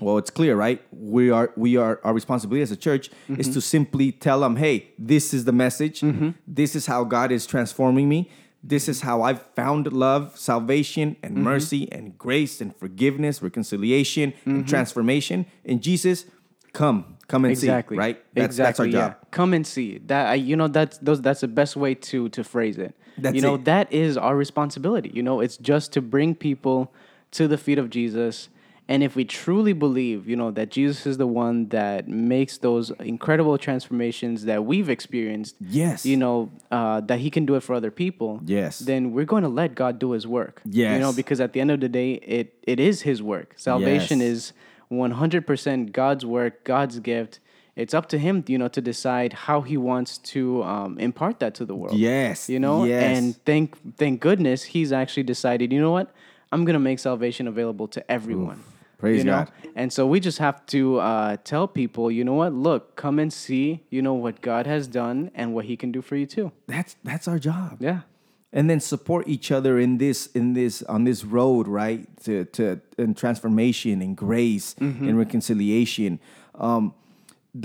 [0.00, 0.82] Well, it's clear, right?
[0.90, 3.52] We are we are our responsibility as a church is Mm-hmm.
[3.52, 6.02] to simply tell them, "Hey, this is the message.
[6.60, 8.28] This is how God is transforming me.
[8.62, 11.42] This is how I've found love, salvation, and Mm-hmm.
[11.44, 14.50] mercy, and grace, and forgiveness, reconciliation, Mm-hmm.
[14.50, 15.46] and transformation.
[15.64, 16.26] In Jesus,
[16.72, 17.98] come, come and exactly see.
[17.98, 18.34] Right?
[18.34, 19.16] That's, exactly that's our job.
[19.20, 22.42] yeah come and see that you know that's those that's the best way to to
[22.44, 23.64] phrase it That's you know it.
[23.66, 26.92] that is our responsibility you know it's just to bring people
[27.32, 28.48] to the feet of jesus
[28.92, 32.00] and if we truly believe you know that jesus is the one that
[32.34, 35.98] makes those incredible transformations that we've experienced Yes.
[36.10, 36.36] you know
[36.78, 38.72] uh, that he can do it for other people Yes.
[38.90, 41.60] then we're going to let god do his work yes, you know because at the
[41.64, 44.28] end of the day it it is his work salvation Yes.
[44.34, 44.40] is
[44.92, 47.40] 100% God's work, God's gift.
[47.76, 51.54] It's up to him, you know, to decide how he wants to um, impart that
[51.56, 51.96] to the world.
[51.96, 53.02] Yes, you know, yes.
[53.18, 55.72] and thank thank goodness he's actually decided.
[55.72, 56.08] You know what?
[56.52, 58.62] I'm gonna make salvation available to everyone.
[59.02, 59.44] Praise you know?
[59.44, 59.52] God.
[59.74, 62.52] And so we just have to uh, tell people, you know what?
[62.54, 66.00] Look, come and see, you know, what God has done and what He can do
[66.08, 66.52] for you too.
[66.68, 67.76] That's that's our job.
[67.80, 68.00] Yeah.
[68.58, 72.64] and then support each other in this in this on this road right to to
[73.04, 75.08] in transformation and grace Mm-hmm.
[75.08, 76.20] and reconciliation
[76.54, 76.92] um,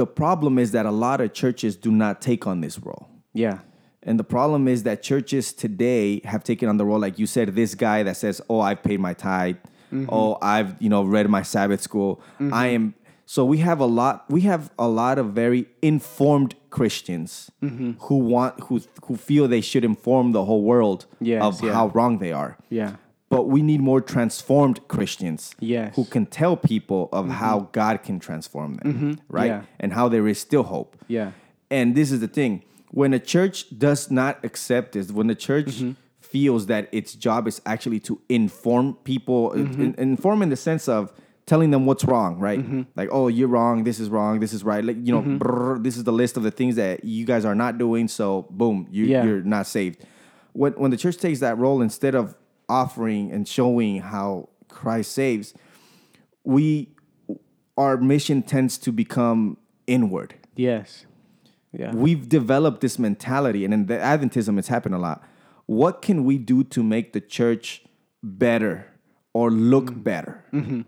[0.01, 3.59] the problem is that a lot of churches do not take on this role Yeah.
[4.07, 7.45] and the problem is that churches today have taken on the role like you said
[7.61, 9.57] this guy that says oh i've paid my tithe
[9.91, 10.09] Mm-hmm.
[10.09, 12.19] oh i've you know read my sabbath school
[12.51, 12.93] i am
[13.25, 17.91] so we have a lot we have a lot of very informed christians Mm-hmm.
[18.05, 21.73] who want who who feel they should inform the whole world Yes, of yeah.
[21.73, 22.91] how wrong they are Yeah.
[23.29, 25.95] but we need more transformed christians Yes.
[25.95, 29.61] who can tell people of how god can transform them right Yeah.
[29.79, 31.31] and how there is still hope Yeah.
[31.71, 35.67] and this is the thing when a church does not accept this, when the church
[35.67, 35.91] Mm-hmm.
[36.31, 39.81] Feels that its job is actually to inform people, Mm-hmm.
[39.81, 41.11] in- inform in the sense of
[41.45, 42.59] telling them what's wrong, right?
[42.59, 42.81] Mm-hmm.
[42.95, 44.83] Like, oh, you're wrong, this is wrong, this is right.
[44.83, 47.55] Like, you know, brrr, this is the list of the things that you guys are
[47.55, 49.23] not doing, so boom, you, Yeah.
[49.23, 50.03] you're not saved.
[50.53, 52.35] When, when the church takes that role, instead of
[52.67, 55.53] offering and showing how Christ saves,
[56.43, 56.89] we
[57.77, 61.05] our mission tends to become inward Yes.
[61.71, 61.93] Yeah.
[61.93, 65.23] we've developed this mentality, and in the Adventism, it's happened a lot.
[65.67, 67.83] What can we do to make the church
[68.23, 68.87] better
[69.33, 70.03] or look Mm.
[70.03, 70.43] better?
[70.51, 70.81] Mm-hmm.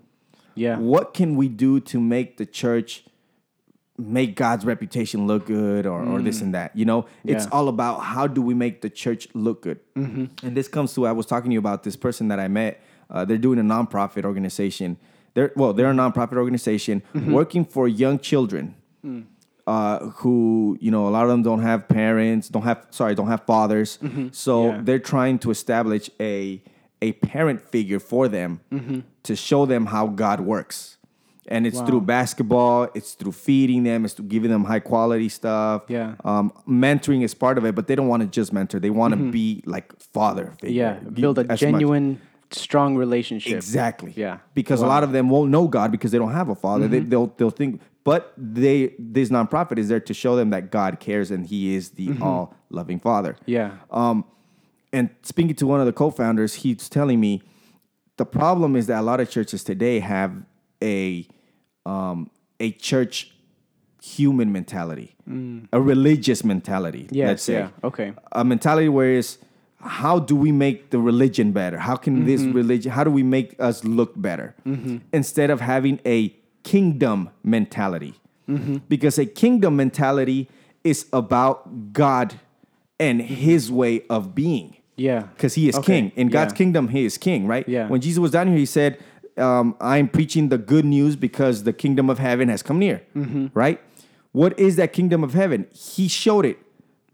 [0.56, 0.78] Yeah.
[0.78, 3.06] What can we do to make the church
[3.98, 6.44] make God's reputation look good or, or this mm.
[6.44, 6.76] and that?
[6.76, 7.52] You know, it's Yeah.
[7.52, 9.80] all about how do we make the church look good.
[9.96, 10.46] Mm-hmm.
[10.46, 12.82] And this comes to I was talking to you about this person that I met.
[13.10, 14.98] Uh, they're doing a nonprofit organization.
[15.34, 19.26] They're well, they're a nonprofit organization working for young children mm.
[19.68, 23.28] Uh, who you know a lot of them don't have parents, don't have sorry, don't
[23.28, 24.00] have fathers.
[24.32, 24.82] So Yeah.
[24.84, 26.62] they're trying to establish a
[27.02, 28.60] a parent figure for them
[29.24, 30.98] to show them how God works.
[31.52, 31.86] And it's Wow.
[31.88, 35.84] through basketball, it's through feeding them, it's through giving them high quality stuff.
[35.88, 36.14] Yeah.
[36.24, 38.80] Um, mentoring is part of it, but they don't want to just mentor.
[38.80, 40.76] They want to be like father figure.
[40.76, 41.10] Yeah.
[41.10, 43.54] Build a as much- genuine, strong relationship.
[43.54, 44.14] Exactly.
[44.16, 44.40] Yeah.
[44.54, 44.88] Because a Wow.
[44.90, 44.96] Mm-hmm.
[44.96, 46.88] lot of them won't know God because they don't have a father.
[46.88, 51.00] They, they'll they'll think, but they this nonprofit is there to show them that God
[51.00, 52.24] cares and He is the Mm-hmm.
[52.24, 53.36] all loving Father.
[53.46, 53.72] Yeah.
[53.92, 54.26] Um,
[54.92, 57.44] and speaking to one of the co-founders, he's telling me
[58.18, 60.32] the problem is that a lot of churches today have
[60.84, 61.28] a
[61.86, 63.32] um, a church
[64.02, 65.16] human mentality,
[65.72, 67.08] a religious mentality.
[67.12, 67.28] Yes.
[67.28, 67.70] let's say Yeah.
[67.84, 68.14] Okay.
[68.32, 69.38] a mentality where it's
[69.82, 71.78] how do we make the religion better?
[71.80, 72.52] How can this Mm-hmm.
[72.54, 72.92] religion?
[72.92, 74.56] How do we make us look better?
[75.14, 78.16] Instead of having a kingdom mentality,
[78.50, 78.78] Mm-hmm.
[78.90, 80.50] because a kingdom mentality
[80.84, 82.34] is about God
[83.00, 85.22] and His way of being Yeah.
[85.36, 86.12] because he is Okay, king.
[86.16, 87.68] In God's kingdom, he is king, right?
[87.70, 87.88] Yeah.
[87.88, 88.98] When Jesus was down here, he said,
[89.38, 93.48] um, I'm preaching the good news because the kingdom of heaven has come near, Mm-hmm.
[93.54, 93.80] right?
[94.32, 95.68] What is that kingdom of heaven?
[95.72, 96.58] He showed it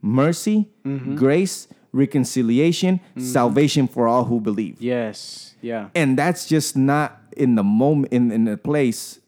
[0.02, 1.16] mercy, Mm-hmm.
[1.16, 4.82] grace, reconciliation, salvation for all who believe.
[4.82, 5.56] Yes.
[5.62, 5.90] Yeah.
[5.96, 9.20] And that's just not in the moment, in, in the place,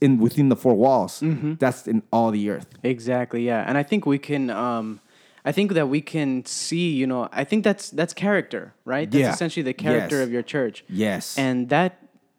[0.00, 1.20] in within the four walls.
[1.20, 1.54] Mm-hmm.
[1.58, 2.68] That's in all the earth.
[2.82, 3.44] Exactly.
[3.46, 3.64] Yeah.
[3.66, 4.50] And I think we can.
[4.50, 5.00] Um,
[5.44, 6.92] I think that we can see.
[6.92, 7.28] You know.
[7.32, 9.10] I think that's that's character, right?
[9.10, 9.32] That's Yeah.
[9.32, 10.26] essentially the character Yes.
[10.26, 10.84] of your church.
[10.88, 11.36] Yes.
[11.38, 11.98] And that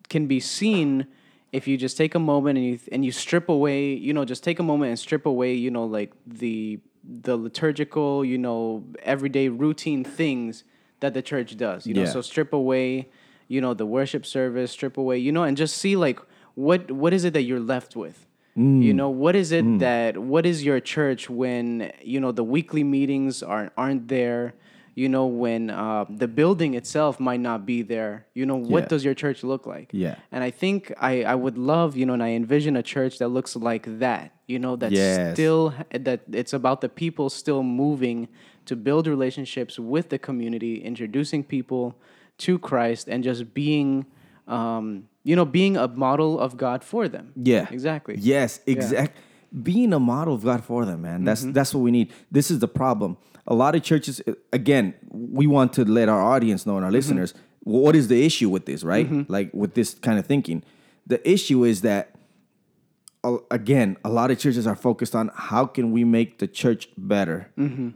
[0.09, 1.07] can be seen
[1.51, 3.93] if you just take a moment and you and you strip away.
[3.93, 5.53] You know, just take a moment and strip away.
[5.55, 8.23] You know, like the the liturgical.
[8.25, 10.63] You know, everyday routine things
[10.99, 11.85] that the church does.
[11.87, 12.07] You know, Yeah.
[12.09, 13.09] so strip away.
[13.47, 14.71] You know, the worship service.
[14.71, 15.17] Strip away.
[15.17, 16.19] You know, and just see like
[16.55, 18.25] what what is it that you're left with.
[18.57, 18.83] Mm.
[18.83, 22.83] You know, what is it that what is your church when you know the weekly
[22.83, 24.53] meetings aren't aren't there?
[24.93, 28.25] You know, when uh, the building itself might not be there.
[28.33, 28.87] You know, what Yeah.
[28.89, 29.89] does your church look like?
[29.93, 30.15] Yeah.
[30.31, 33.29] And I think I, I would love, you know, and I envision a church that
[33.29, 34.33] looks like that.
[34.47, 35.33] You know, that's Yes.
[35.33, 38.27] still that it's about the people still moving
[38.65, 41.95] to build relationships with the community, introducing people
[42.39, 44.05] to Christ, and just being,
[44.47, 47.31] um, you know, being a model of God for them.
[47.35, 47.67] Yeah.
[47.71, 48.15] exactly.
[48.19, 49.17] Yes, exact.
[49.63, 51.23] Being a model of God for them, man.
[51.25, 51.51] That's Mm-hmm.
[51.53, 52.11] that's what we need.
[52.31, 53.17] This is the problem.
[53.47, 54.21] A lot of churches,
[54.53, 56.85] again, we want to let our audience know and Mm-hmm.
[56.85, 57.33] our listeners
[57.63, 59.29] what is the issue with this, right?
[59.29, 60.63] Like with this kind of thinking.
[61.05, 62.15] The issue is that
[63.51, 67.51] again, a lot of churches are focused on how can we make the church better
[67.57, 67.89] Mm-hmm.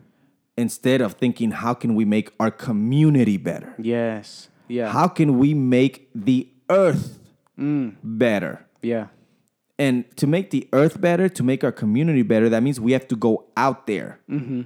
[0.58, 3.74] instead of thinking how can we make our community better.
[3.80, 4.50] Yes.
[4.68, 4.92] Yeah.
[4.92, 7.20] How can we make the earth
[7.58, 7.96] Mm.
[8.04, 8.66] better?
[8.82, 9.08] yeah.
[9.78, 13.08] And to make the earth better, to make our community better, that means we have
[13.10, 14.20] to go out there.
[14.30, 14.62] Mm-hmm.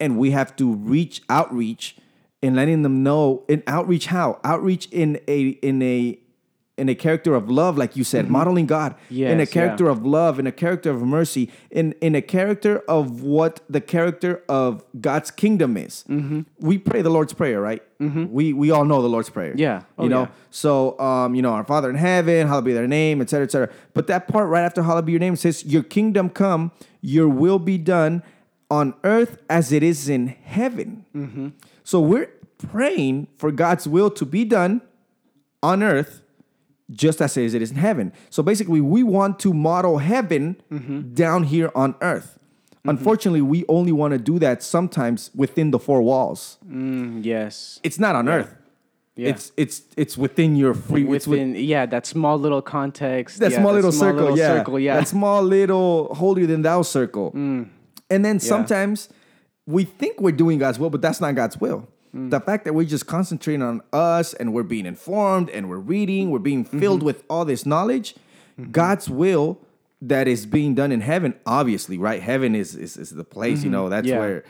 [0.00, 1.96] And we have to reach outreach
[2.42, 4.40] and letting them know in outreach how?
[4.44, 6.18] Outreach in a in a
[6.78, 8.94] in a character of love, like you said, modeling God.
[9.32, 9.90] in a character yeah.
[9.90, 14.42] of love, in a character of mercy, in in a character of what the character
[14.48, 16.04] of God's kingdom is.
[16.60, 17.82] We pray the Lord's Prayer, right?
[18.32, 19.54] We we all know the Lord's Prayer.
[19.56, 19.82] Yeah.
[19.98, 20.28] Oh, you know, yeah.
[20.50, 23.50] so, um, you know, our Father in heaven, hallowed be their name, et cetera, et
[23.50, 23.70] cetera.
[23.92, 27.58] But that part right after hallowed be your name says, Your kingdom come, your will
[27.58, 28.22] be done
[28.70, 31.04] on earth as it is in heaven.
[31.14, 31.48] Mm-hmm.
[31.84, 34.82] So we're praying for God's will to be done
[35.62, 36.22] on earth
[36.90, 38.12] just as it is it is in heaven.
[38.30, 41.14] So basically, we want to model heaven Mm-hmm.
[41.14, 42.38] down here on earth.
[42.84, 46.56] Unfortunately, we only want to do that sometimes within the four walls.
[46.66, 47.80] Mm, yes.
[47.82, 48.54] It's not on earth.
[49.16, 49.30] Yeah.
[49.30, 53.40] It's it's it's within your free it's with- Within yeah, that small little context.
[53.40, 54.56] that yeah, small little circle, little yeah.
[54.56, 54.94] circle, yeah.
[54.96, 55.00] Mm.
[55.00, 57.32] That small little holier than thou circle.
[57.34, 59.08] And then sometimes
[59.66, 61.88] we think we're doing God's will, but that's not God's will.
[62.14, 62.30] Mm.
[62.30, 66.30] The fact that we're just concentrating on us and we're being informed and we're reading,
[66.30, 66.78] we're being Mm-hmm.
[66.80, 68.14] filled with all this knowledge,
[68.70, 69.60] God's will
[70.02, 72.22] that is being done in heaven, obviously, right?
[72.22, 74.14] Heaven is is, is the place, you know, that's Mm-hmm.
[74.14, 74.20] Yeah.
[74.20, 74.44] where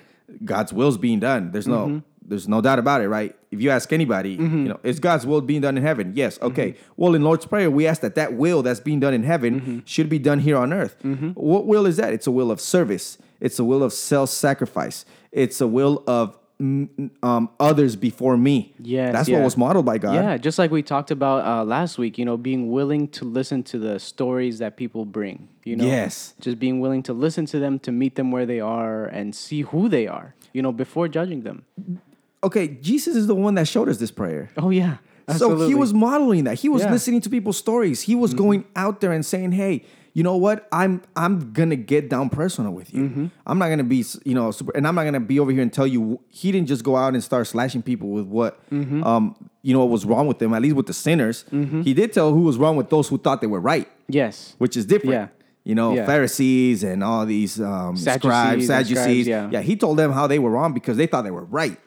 [0.45, 1.51] God's will is being done.
[1.53, 3.35] There's no there's no doubt about it, right?
[3.51, 4.59] If you ask anybody, Mm-hmm.
[4.65, 6.13] you know, is God's will being done in heaven?
[6.15, 6.39] Yes.
[6.43, 6.75] Okay.
[6.99, 9.79] Well, in Lord's Prayer, we ask that that will that's being done in heaven Mm-hmm.
[9.87, 10.97] should be done here on earth.
[11.35, 12.13] What will is that?
[12.13, 13.17] It's a will of service.
[13.41, 15.05] It's a will of self-sacrifice.
[15.33, 18.75] It's a will of um, others before me.
[18.81, 19.39] Yeah, That's yeah.
[19.39, 20.15] what was modeled by God.
[20.15, 23.63] Yeah, just like we talked about uh, last week, you know, being willing to listen
[23.65, 25.85] to the stories that people bring, you know?
[25.85, 26.35] Yes.
[26.41, 29.63] Just being willing to listen to them, to meet them where they are and see
[29.63, 31.65] who they are, you know, before judging them.
[32.43, 34.51] Okay, Jesus is the one that showed us this prayer.
[34.57, 34.97] Oh, yeah.
[35.37, 36.59] So he was modeling that.
[36.59, 36.87] He was Yeah.
[36.87, 36.93] Mm-hmm.
[36.95, 38.03] listening to people's stories.
[38.03, 39.85] He was going out there and saying, "Hey,
[40.19, 40.67] you know what?
[40.73, 43.03] I'm I'm gonna get down personal with you.
[43.05, 43.27] Mm-hmm.
[43.47, 45.73] I'm not gonna be you know super, and I'm not gonna be over here and
[45.73, 49.05] tell you." He didn't just go out and start slashing people with what Mm-hmm.
[49.05, 49.25] um
[49.63, 50.53] you know what was wrong with them.
[50.55, 51.45] At least with the sinners,
[51.87, 54.55] he did tell who was wrong with those who thought they were right, Yes.
[54.59, 55.13] which is different.
[55.13, 55.29] Yeah.
[55.65, 56.07] You know, Yeah.
[56.07, 58.99] Pharisees and all these um, Sadducees scribes, Sadducees.
[59.27, 59.51] scribes, yeah.
[59.53, 61.79] yeah, he told them how they were wrong because they thought they were right.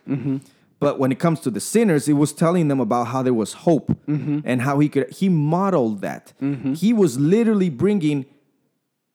[0.81, 0.85] Mm-hmm.
[0.85, 3.53] But when it comes to the sinners, it was telling them about how there was
[3.53, 4.39] hope Mm-hmm.
[4.45, 5.09] and how he could.
[5.11, 6.33] He modeled that.
[6.75, 8.25] He was literally bringing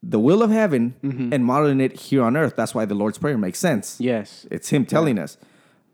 [0.02, 1.32] the will of heaven Mm-hmm.
[1.32, 2.54] and modeling it here on earth.
[2.56, 3.96] That's why the Lord's prayer makes sense.
[4.00, 4.46] Yes.
[4.50, 5.36] It's him telling us.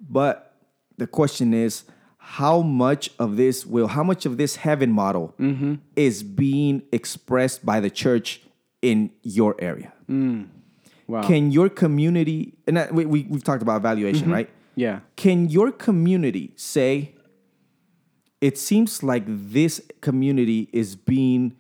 [0.01, 0.55] But
[0.99, 1.85] the question is,
[2.19, 5.75] how much of this will, how much of this heaven model Mm-hmm.
[5.97, 8.41] is being expressed by the church
[8.83, 9.93] in your area?
[11.09, 11.23] Wow.
[11.27, 14.33] Can your community, and we, we, we've talked about evaluation, Mm-hmm.
[14.33, 14.51] right?
[14.75, 15.01] Yeah.
[15.17, 17.15] Can your community say,
[18.41, 21.55] it seems like this community is being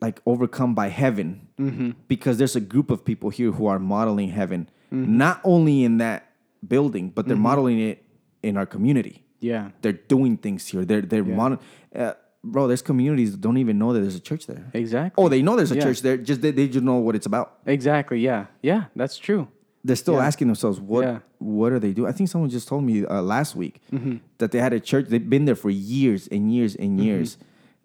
[0.00, 1.90] like overcome by heaven Mm-hmm.
[2.08, 6.28] because there's a group of people here who are modeling heaven, not only in that
[6.66, 7.28] building, but Mm-hmm.
[7.28, 8.04] they're modeling it
[8.42, 9.22] in our community.
[9.38, 9.70] Yeah.
[9.80, 10.84] They're doing things here.
[10.84, 11.60] They're they're model,
[11.94, 12.66] uh, bro.
[12.66, 14.68] There's communities that don't even know that there's a church there.
[14.74, 15.22] Exactly.
[15.22, 15.82] Oh, they know there's a Yeah.
[15.84, 16.16] church there.
[16.16, 17.58] Just they, they just know what it's about.
[17.66, 18.18] Exactly.
[18.18, 18.46] Yeah.
[18.60, 18.86] Yeah.
[18.96, 19.46] That's true.
[19.86, 20.26] They're still Yeah.
[20.26, 21.18] asking themselves, what Yeah.
[21.38, 22.08] what are they doing?
[22.08, 24.16] I think someone just told me uh, last week Mm-hmm.
[24.38, 25.08] that they had a church.
[25.08, 27.06] They've been there for years and years and Mm-hmm.
[27.06, 27.36] years,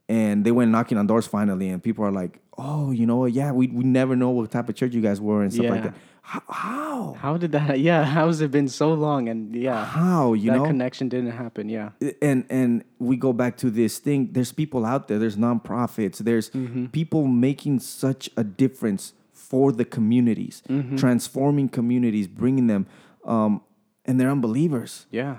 [0.08, 3.34] and they went knocking on doors finally, and people are like, "Oh, you know what?
[3.34, 5.84] Yeah, we we never know what type of church you guys were and stuff like
[5.84, 6.42] that." How?
[6.48, 7.14] How?
[7.20, 7.80] How did that?
[7.90, 8.04] Yeah.
[8.06, 9.28] How's it been so long?
[9.30, 9.84] And yeah.
[9.84, 10.34] How?
[10.34, 10.66] You that know?
[10.66, 11.68] connection didn't happen.
[11.70, 11.90] Yeah.
[12.22, 16.50] and and we go back to this thing there's people out there there's nonprofits there's
[16.52, 16.86] Mm-hmm.
[16.88, 19.14] people making such a difference
[19.50, 20.96] for the communities Mm-hmm.
[21.04, 22.84] transforming communities bringing them
[23.26, 23.62] um
[24.06, 25.38] and they're unbelievers Yeah.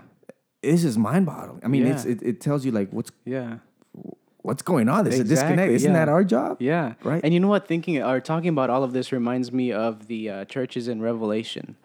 [0.62, 2.12] this is mind-boggling i mean it's Yeah.
[2.12, 3.58] it, it tells you like what's Yeah.
[4.42, 5.98] what's going on there's a disconnect isn't yeah.
[6.06, 6.94] that our job Yeah.
[7.04, 7.20] Right.
[7.24, 7.68] And you know what?
[7.68, 11.76] Thinking or talking about all of this reminds me of the uh, churches in Revelation.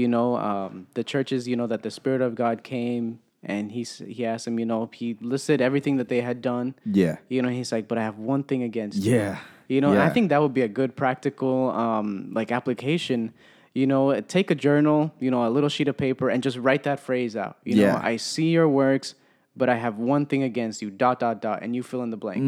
[0.00, 3.82] You know, um, the churches, you know, that the Spirit of God came and he,
[3.82, 6.74] he asked him, you know, he listed everything that they had done.
[6.84, 9.12] yeah You know, he's like, but I have one thing against you.
[9.16, 13.32] yeah You know, and I think that would be a good practical um, like application.
[13.74, 16.82] you know, take a journal, you know, a little sheet of paper, and just write
[16.84, 17.54] that phrase out.
[17.64, 17.92] You Yeah.
[17.92, 19.14] know, I see your works,
[19.56, 20.90] but I have one thing against you.
[20.90, 22.38] Dot dot dot, and you fill in the blank,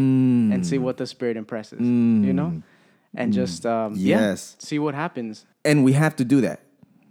[0.53, 1.81] and see what the Spirit impresses.
[2.27, 2.51] You know,
[3.21, 4.55] and just um, Yes.
[4.61, 5.47] yeah, see what happens.
[5.65, 6.59] And we have to do that.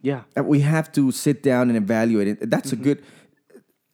[0.02, 2.50] Yeah, Uh, We have to sit down and evaluate it.
[2.50, 2.82] That's Mm-hmm.
[2.82, 3.00] a good.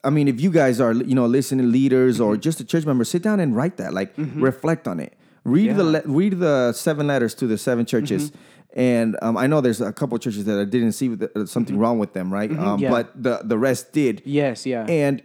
[0.03, 2.41] I mean, if you guys are, you know, listening leaders or Mm-hmm.
[2.41, 3.93] just a church member, sit down and write that.
[3.93, 5.13] Like, reflect on it.
[5.43, 8.31] Read the le- read the seven letters to the seven churches.
[8.73, 11.77] And um, I know there's a couple churches that I didn't see with the, something
[11.77, 12.49] wrong with them, right?
[12.51, 12.83] Um, Mm-hmm.
[12.83, 12.89] Yeah.
[12.89, 14.21] But the the rest did.
[14.25, 15.21] yes, yeah, And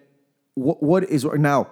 [0.55, 1.69] what what is now?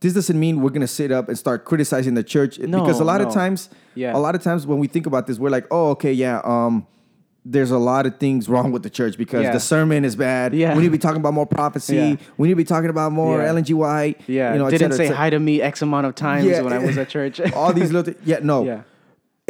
[0.00, 3.04] This doesn't mean we're gonna sit up and start criticizing the church No, because a
[3.04, 4.16] lot of times, Yeah.
[4.16, 6.86] a lot of times when we think about this, we're like, oh, okay, yeah, um,
[7.50, 9.52] there's a lot of things wrong with the church because Yeah.
[9.52, 10.52] the sermon is bad.
[10.54, 10.74] Yeah.
[10.74, 11.96] we need to be talking about more prophecy.
[11.96, 12.16] Yeah.
[12.36, 13.48] We need to be talking about more Yeah.
[13.48, 13.72] Ellen G.
[13.74, 14.20] White.
[14.26, 14.52] yeah.
[14.52, 16.60] you know, Didn't say hi to me X amount of times Yeah.
[16.60, 17.40] when I was at church.
[17.54, 18.64] All these little, yeah, no.
[18.64, 18.82] Yeah.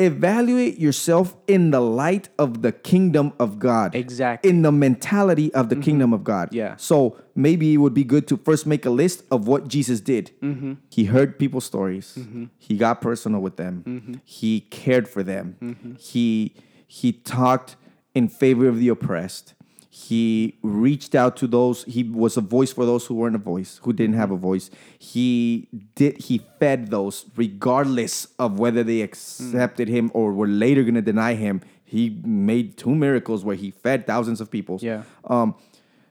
[0.00, 3.96] Evaluate yourself in the light of the kingdom of God.
[3.96, 4.48] Exactly.
[4.48, 6.50] In the mentality of the kingdom of God.
[6.52, 6.76] Yeah.
[6.76, 10.30] So maybe it would be good to first make a list of what Jesus did.
[10.40, 10.74] Mm-hmm.
[10.88, 12.16] He heard people's stories.
[12.58, 13.82] He got personal with them.
[13.84, 14.12] Mm-hmm.
[14.24, 15.96] He cared for them.
[15.98, 16.54] He
[16.86, 17.74] he talked
[18.18, 19.54] in favor of the oppressed.
[19.90, 21.84] He reached out to those.
[21.84, 24.70] He was a voice for those who weren't a voice, who didn't have a voice.
[24.98, 26.18] He did.
[26.28, 31.34] He fed those, regardless of whether they accepted him or were later going to deny
[31.34, 31.62] him.
[31.84, 34.78] He made two miracles where he fed thousands of people.
[34.82, 35.02] Yeah.
[35.24, 35.54] Um,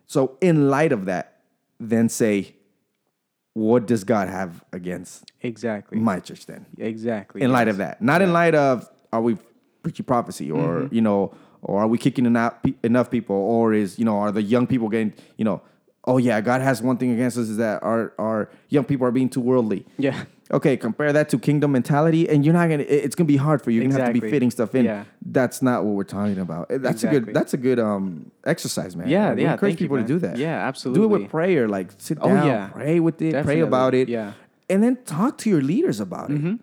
[0.07, 1.25] so in light of that,
[1.79, 2.55] then say,
[3.53, 6.65] what does God have against exactly, my church then?
[6.77, 7.41] exactly.
[7.41, 9.37] In light of that, not in light of are we
[9.83, 10.95] preaching prophecy or Mm-hmm.
[10.95, 14.41] you know, or are we kicking enough enough people, or is you know, are the
[14.43, 15.61] young people getting you know,
[16.05, 19.11] oh yeah, God has one thing against us is that our our young people are
[19.11, 19.85] being too worldly.
[19.97, 20.23] Yeah.
[20.49, 22.83] Okay, compare that to kingdom mentality, and you're not gonna.
[22.87, 23.81] It's gonna be hard for you.
[23.81, 24.85] You're gonna have to be fitting stuff in.
[24.85, 25.03] Yeah.
[25.21, 26.67] That's not what we're talking about.
[26.69, 27.33] That's a good.
[27.33, 29.09] That's a good um exercise, man.
[29.09, 30.37] Yeah, Like, we yeah, Encourage thank you, people to do that.
[30.37, 31.01] Yeah, absolutely.
[31.01, 31.67] Do it with prayer.
[31.67, 32.67] Like sit Oh, down, yeah.
[32.67, 34.07] pray with it, pray about it.
[34.07, 34.33] yeah.
[34.69, 36.47] and then talk to your leaders about Mm-hmm.
[36.53, 36.59] it.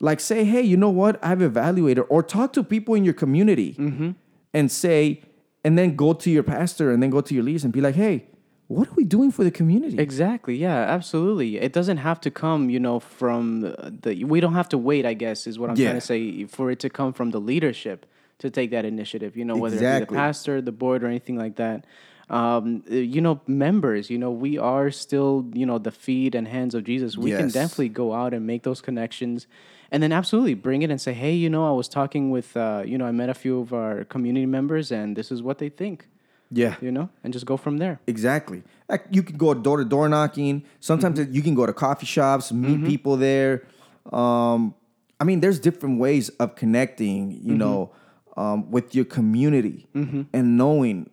[0.00, 1.18] Like say, hey, you know what?
[1.24, 4.10] I've evaluated, or talk to people in your community, Mm-hmm.
[4.54, 5.22] And say,
[5.64, 7.94] and then go to your pastor, and then go to your leaders, and be like,
[7.94, 8.26] hey,
[8.68, 9.98] what are we doing for the community?
[9.98, 10.54] Exactly.
[10.56, 11.58] Yeah, absolutely.
[11.58, 15.06] It doesn't have to come, you know, from the, the we don't have to wait,
[15.06, 15.86] I guess is what I'm Yeah.
[15.86, 18.04] trying to say for it to come from the leadership
[18.40, 21.36] to take that initiative, you know, whether it be the pastor, the board or anything
[21.36, 21.86] like that.
[22.30, 26.74] Um, you know, members, you know, we are still, you know, the feet and hands
[26.74, 27.16] of Jesus.
[27.16, 29.46] We can definitely go out and make those connections
[29.90, 32.82] and then absolutely bring it and say, "Hey, you know, I was talking with uh,
[32.86, 35.68] you know, I met a few of our community members and this is what they
[35.70, 36.06] think."
[36.50, 38.00] yeah, You know, and just go from there.
[38.06, 38.62] Exactly.
[38.88, 40.62] Like you can go door to door knocking.
[40.80, 41.34] Sometimes Mm-hmm.
[41.34, 43.64] you can go to coffee shops, meet people there.
[44.12, 44.74] Um,
[45.20, 47.32] I mean, there's different ways of connecting.
[47.32, 47.58] You Mm-hmm.
[47.58, 47.90] know,
[48.36, 49.88] um, with your community
[50.32, 51.10] and knowing,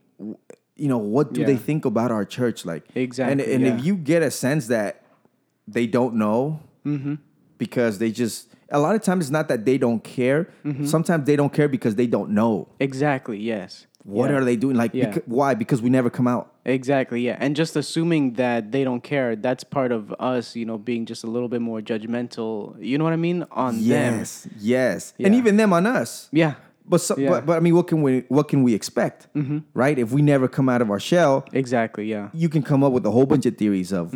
[0.78, 2.64] you know, what do they think about our church?
[2.66, 3.76] Like Exactly, And, and yeah.
[3.78, 5.04] if you get a sense that
[5.68, 7.16] they don't know Mm-hmm.
[7.58, 10.50] because they just a lot of times it's not that they don't care.
[10.66, 10.86] Mm-hmm.
[10.86, 12.68] Sometimes they don't care because they don't know.
[12.80, 13.38] Exactly.
[13.40, 13.86] Yes.
[14.04, 14.38] What Yeah.
[14.38, 14.76] are they doing?
[14.76, 15.12] Like, Yeah.
[15.12, 15.56] becau- why?
[15.56, 16.52] Because we never come out.
[16.66, 17.22] Exactly.
[17.22, 17.38] Yeah.
[17.40, 21.24] And just assuming that they don't care, that's part of us, you know, being just
[21.24, 22.76] a little bit more judgmental.
[22.80, 23.46] You know what I mean?
[23.52, 23.84] On them.
[24.20, 26.30] Yes, yes, and even them on us.
[26.32, 26.54] Yeah.
[26.88, 27.30] But, so, Yeah.
[27.30, 29.28] but but I mean, what can we what can we expect,
[29.74, 29.98] right?
[29.98, 32.06] If we never come out of our shell, Exactly.
[32.08, 32.30] Yeah.
[32.34, 34.14] you can come up with a whole bunch of theories of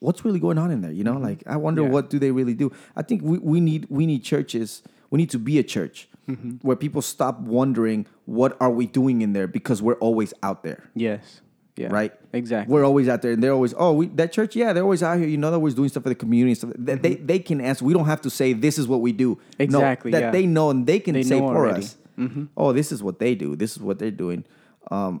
[0.00, 0.92] what's really going on in there.
[0.92, 1.88] You know, like I wonder Yeah.
[1.88, 2.70] what do they really do.
[2.96, 4.82] I think we, we need we need churches.
[5.10, 6.08] We need to be a church
[6.62, 10.84] where people stop wondering what are we doing in there because we're always out there.
[10.94, 11.40] Yes.
[11.76, 11.88] Yeah.
[11.90, 12.72] Right, Exactly.
[12.72, 15.18] We're always out there, and they're always, oh, we, that church, yeah, they're always out
[15.18, 15.26] here.
[15.26, 16.50] You know, they're always doing stuff for the community.
[16.52, 16.70] And stuff.
[16.78, 17.84] That they they can answer.
[17.84, 19.38] We don't have to say this is what we do.
[19.58, 20.30] No, Exactly, that yeah.
[20.30, 21.82] they know and they can They say for already.
[22.18, 22.42] Mm-hmm.
[22.42, 22.48] us.
[22.56, 23.56] Oh, this is what they do.
[23.56, 24.44] This is what they're doing.
[24.90, 25.20] Um,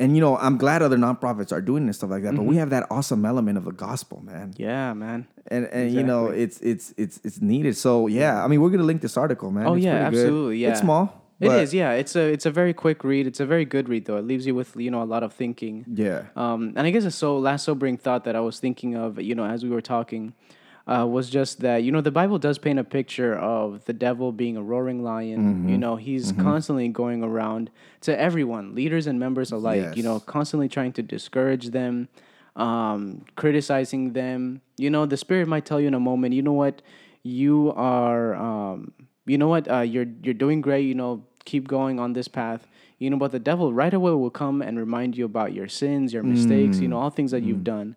[0.00, 2.34] and you know, I'm glad other nonprofits are doing this stuff like that.
[2.34, 2.58] But we Mm-hmm.
[2.60, 4.54] have that awesome element of the gospel, man.
[4.56, 5.26] yeah, man.
[5.46, 7.76] And and you know, it's it's it's it's needed.
[7.76, 9.66] So yeah, I mean, we're gonna link this article, man.
[9.66, 10.24] Oh It's yeah, pretty good.
[10.26, 10.58] absolutely.
[10.58, 10.70] Yeah.
[10.70, 11.16] it's small.
[11.40, 11.72] It is.
[11.72, 11.92] Yeah.
[11.92, 13.26] It's a it's a very quick read.
[13.26, 14.18] It's a very good read though.
[14.18, 15.84] It leaves you with you know a lot of thinking.
[15.88, 16.24] Yeah.
[16.36, 19.34] Um, and I guess a so last sobering thought that I was thinking of, you
[19.34, 20.34] know, as we were talking,
[20.90, 24.32] uh, was just that you know the Bible does paint a picture of the devil
[24.32, 25.38] being a roaring lion.
[25.38, 25.68] Mm-hmm.
[25.68, 27.70] You know, he's constantly going around
[28.02, 29.96] to everyone, leaders and members alike.
[29.96, 32.08] You know, constantly trying to discourage them,
[32.56, 34.62] um, criticizing them.
[34.78, 36.82] You know, the Spirit might tell you in a moment, you know what,
[37.22, 38.92] you are, um,
[39.26, 40.86] you know what, uh, you're you're doing great.
[40.86, 42.66] You know, keep going on this path.
[42.98, 46.12] You know, but the devil right away will come and remind you about your sins,
[46.12, 46.80] your mistakes.
[46.80, 47.94] You know, all things that you've done,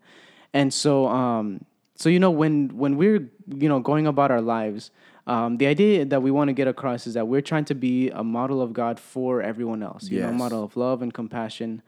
[0.54, 1.66] and so, um,
[1.96, 4.92] so you know, when when we're you know going about our lives.
[5.26, 8.10] Um, the idea that we want to get across is that we're trying to be
[8.10, 10.10] a model of God for everyone else.
[10.10, 11.82] You know, a model of love and compassion.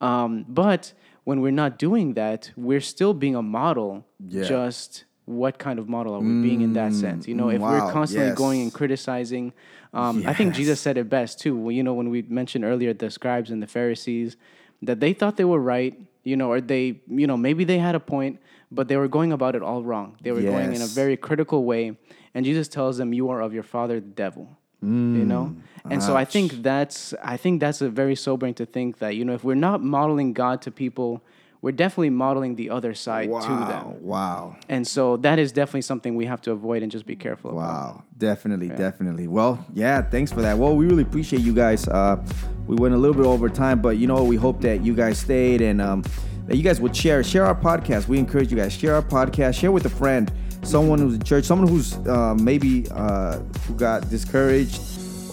[0.00, 0.92] Um, but
[1.24, 4.06] when we're not doing that, we're still being a model.
[4.24, 4.44] Yeah.
[4.44, 7.26] Just what kind of model are we being in that sense?
[7.26, 9.52] You know, if wow, we're constantly going and criticizing,
[9.92, 11.56] um, I think Jesus said it best too.
[11.56, 14.36] Well, you know, when we mentioned earlier the scribes and the Pharisees,
[14.82, 17.96] that they thought they were right, you know, or they, you know, maybe they had
[17.96, 18.38] a point,
[18.70, 20.16] but they were going about it all wrong.
[20.22, 21.96] They were going in a very critical way,
[22.34, 24.48] and Jesus tells them, "You are of your father, the devil."
[24.82, 24.88] you
[25.24, 25.56] know,
[25.90, 29.24] and so I think that's I think that's a very sobering to think that you
[29.24, 31.22] know if we're not modeling God to people,
[31.62, 33.84] we're definitely modeling the other side to them.
[33.84, 33.96] Wow.
[34.00, 34.56] Wow.
[34.68, 37.66] And so that is definitely something we have to avoid and just be careful about.
[37.66, 39.26] Wow, definitely, definitely.
[39.26, 40.58] Well, yeah, thanks for that.
[40.58, 41.88] Well, we really appreciate you guys.
[41.88, 42.22] Uh,
[42.66, 45.18] we went a little bit over time, but you know, we hope that you guys
[45.18, 46.04] stayed and um,
[46.46, 48.08] that you guys would share share our podcast.
[48.08, 50.32] We encourage you guys share our podcast, share with a friend,
[50.62, 54.80] someone who's in church, someone who's uh, maybe uh, who got discouraged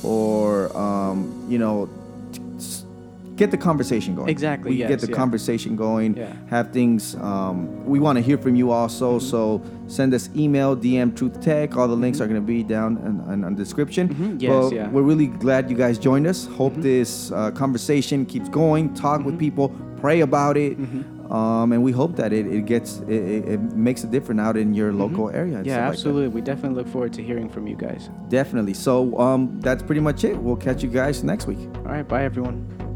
[0.04, 1.90] or um, you know.
[3.36, 4.30] Get the conversation going.
[4.30, 5.16] Exactly, We can get the yeah.
[5.16, 6.16] conversation going.
[6.16, 6.32] Yeah.
[6.52, 7.16] Have things.
[7.16, 9.18] Um, we want to hear from you also.
[9.18, 11.76] So send us email, DM Truth Tech.
[11.76, 14.10] All the links are going to be down in, in, in the description.
[14.10, 14.38] Mm-hmm.
[14.40, 14.84] Yes, But yeah.
[14.84, 14.94] Mm-hmm.
[14.94, 16.46] We're really glad you guys joined us.
[16.46, 18.94] Hope this uh, conversation keeps going.
[18.94, 19.76] Talk with people.
[20.04, 20.78] Pray about it.
[20.78, 21.32] Mm-hmm.
[21.32, 24.74] Um, and we hope that it, it gets it, it, makes a difference out in
[24.74, 25.60] your local area.
[25.60, 25.66] Mm-hmm.
[25.66, 26.28] Yeah, stuff like absolutely.
[26.28, 28.10] We definitely look forward to hearing from you guys.
[28.28, 28.74] Definitely.
[28.74, 30.36] So um, that's pretty much it.
[30.36, 31.60] We'll catch you guys next week.
[31.78, 32.93] All right, bye everyone.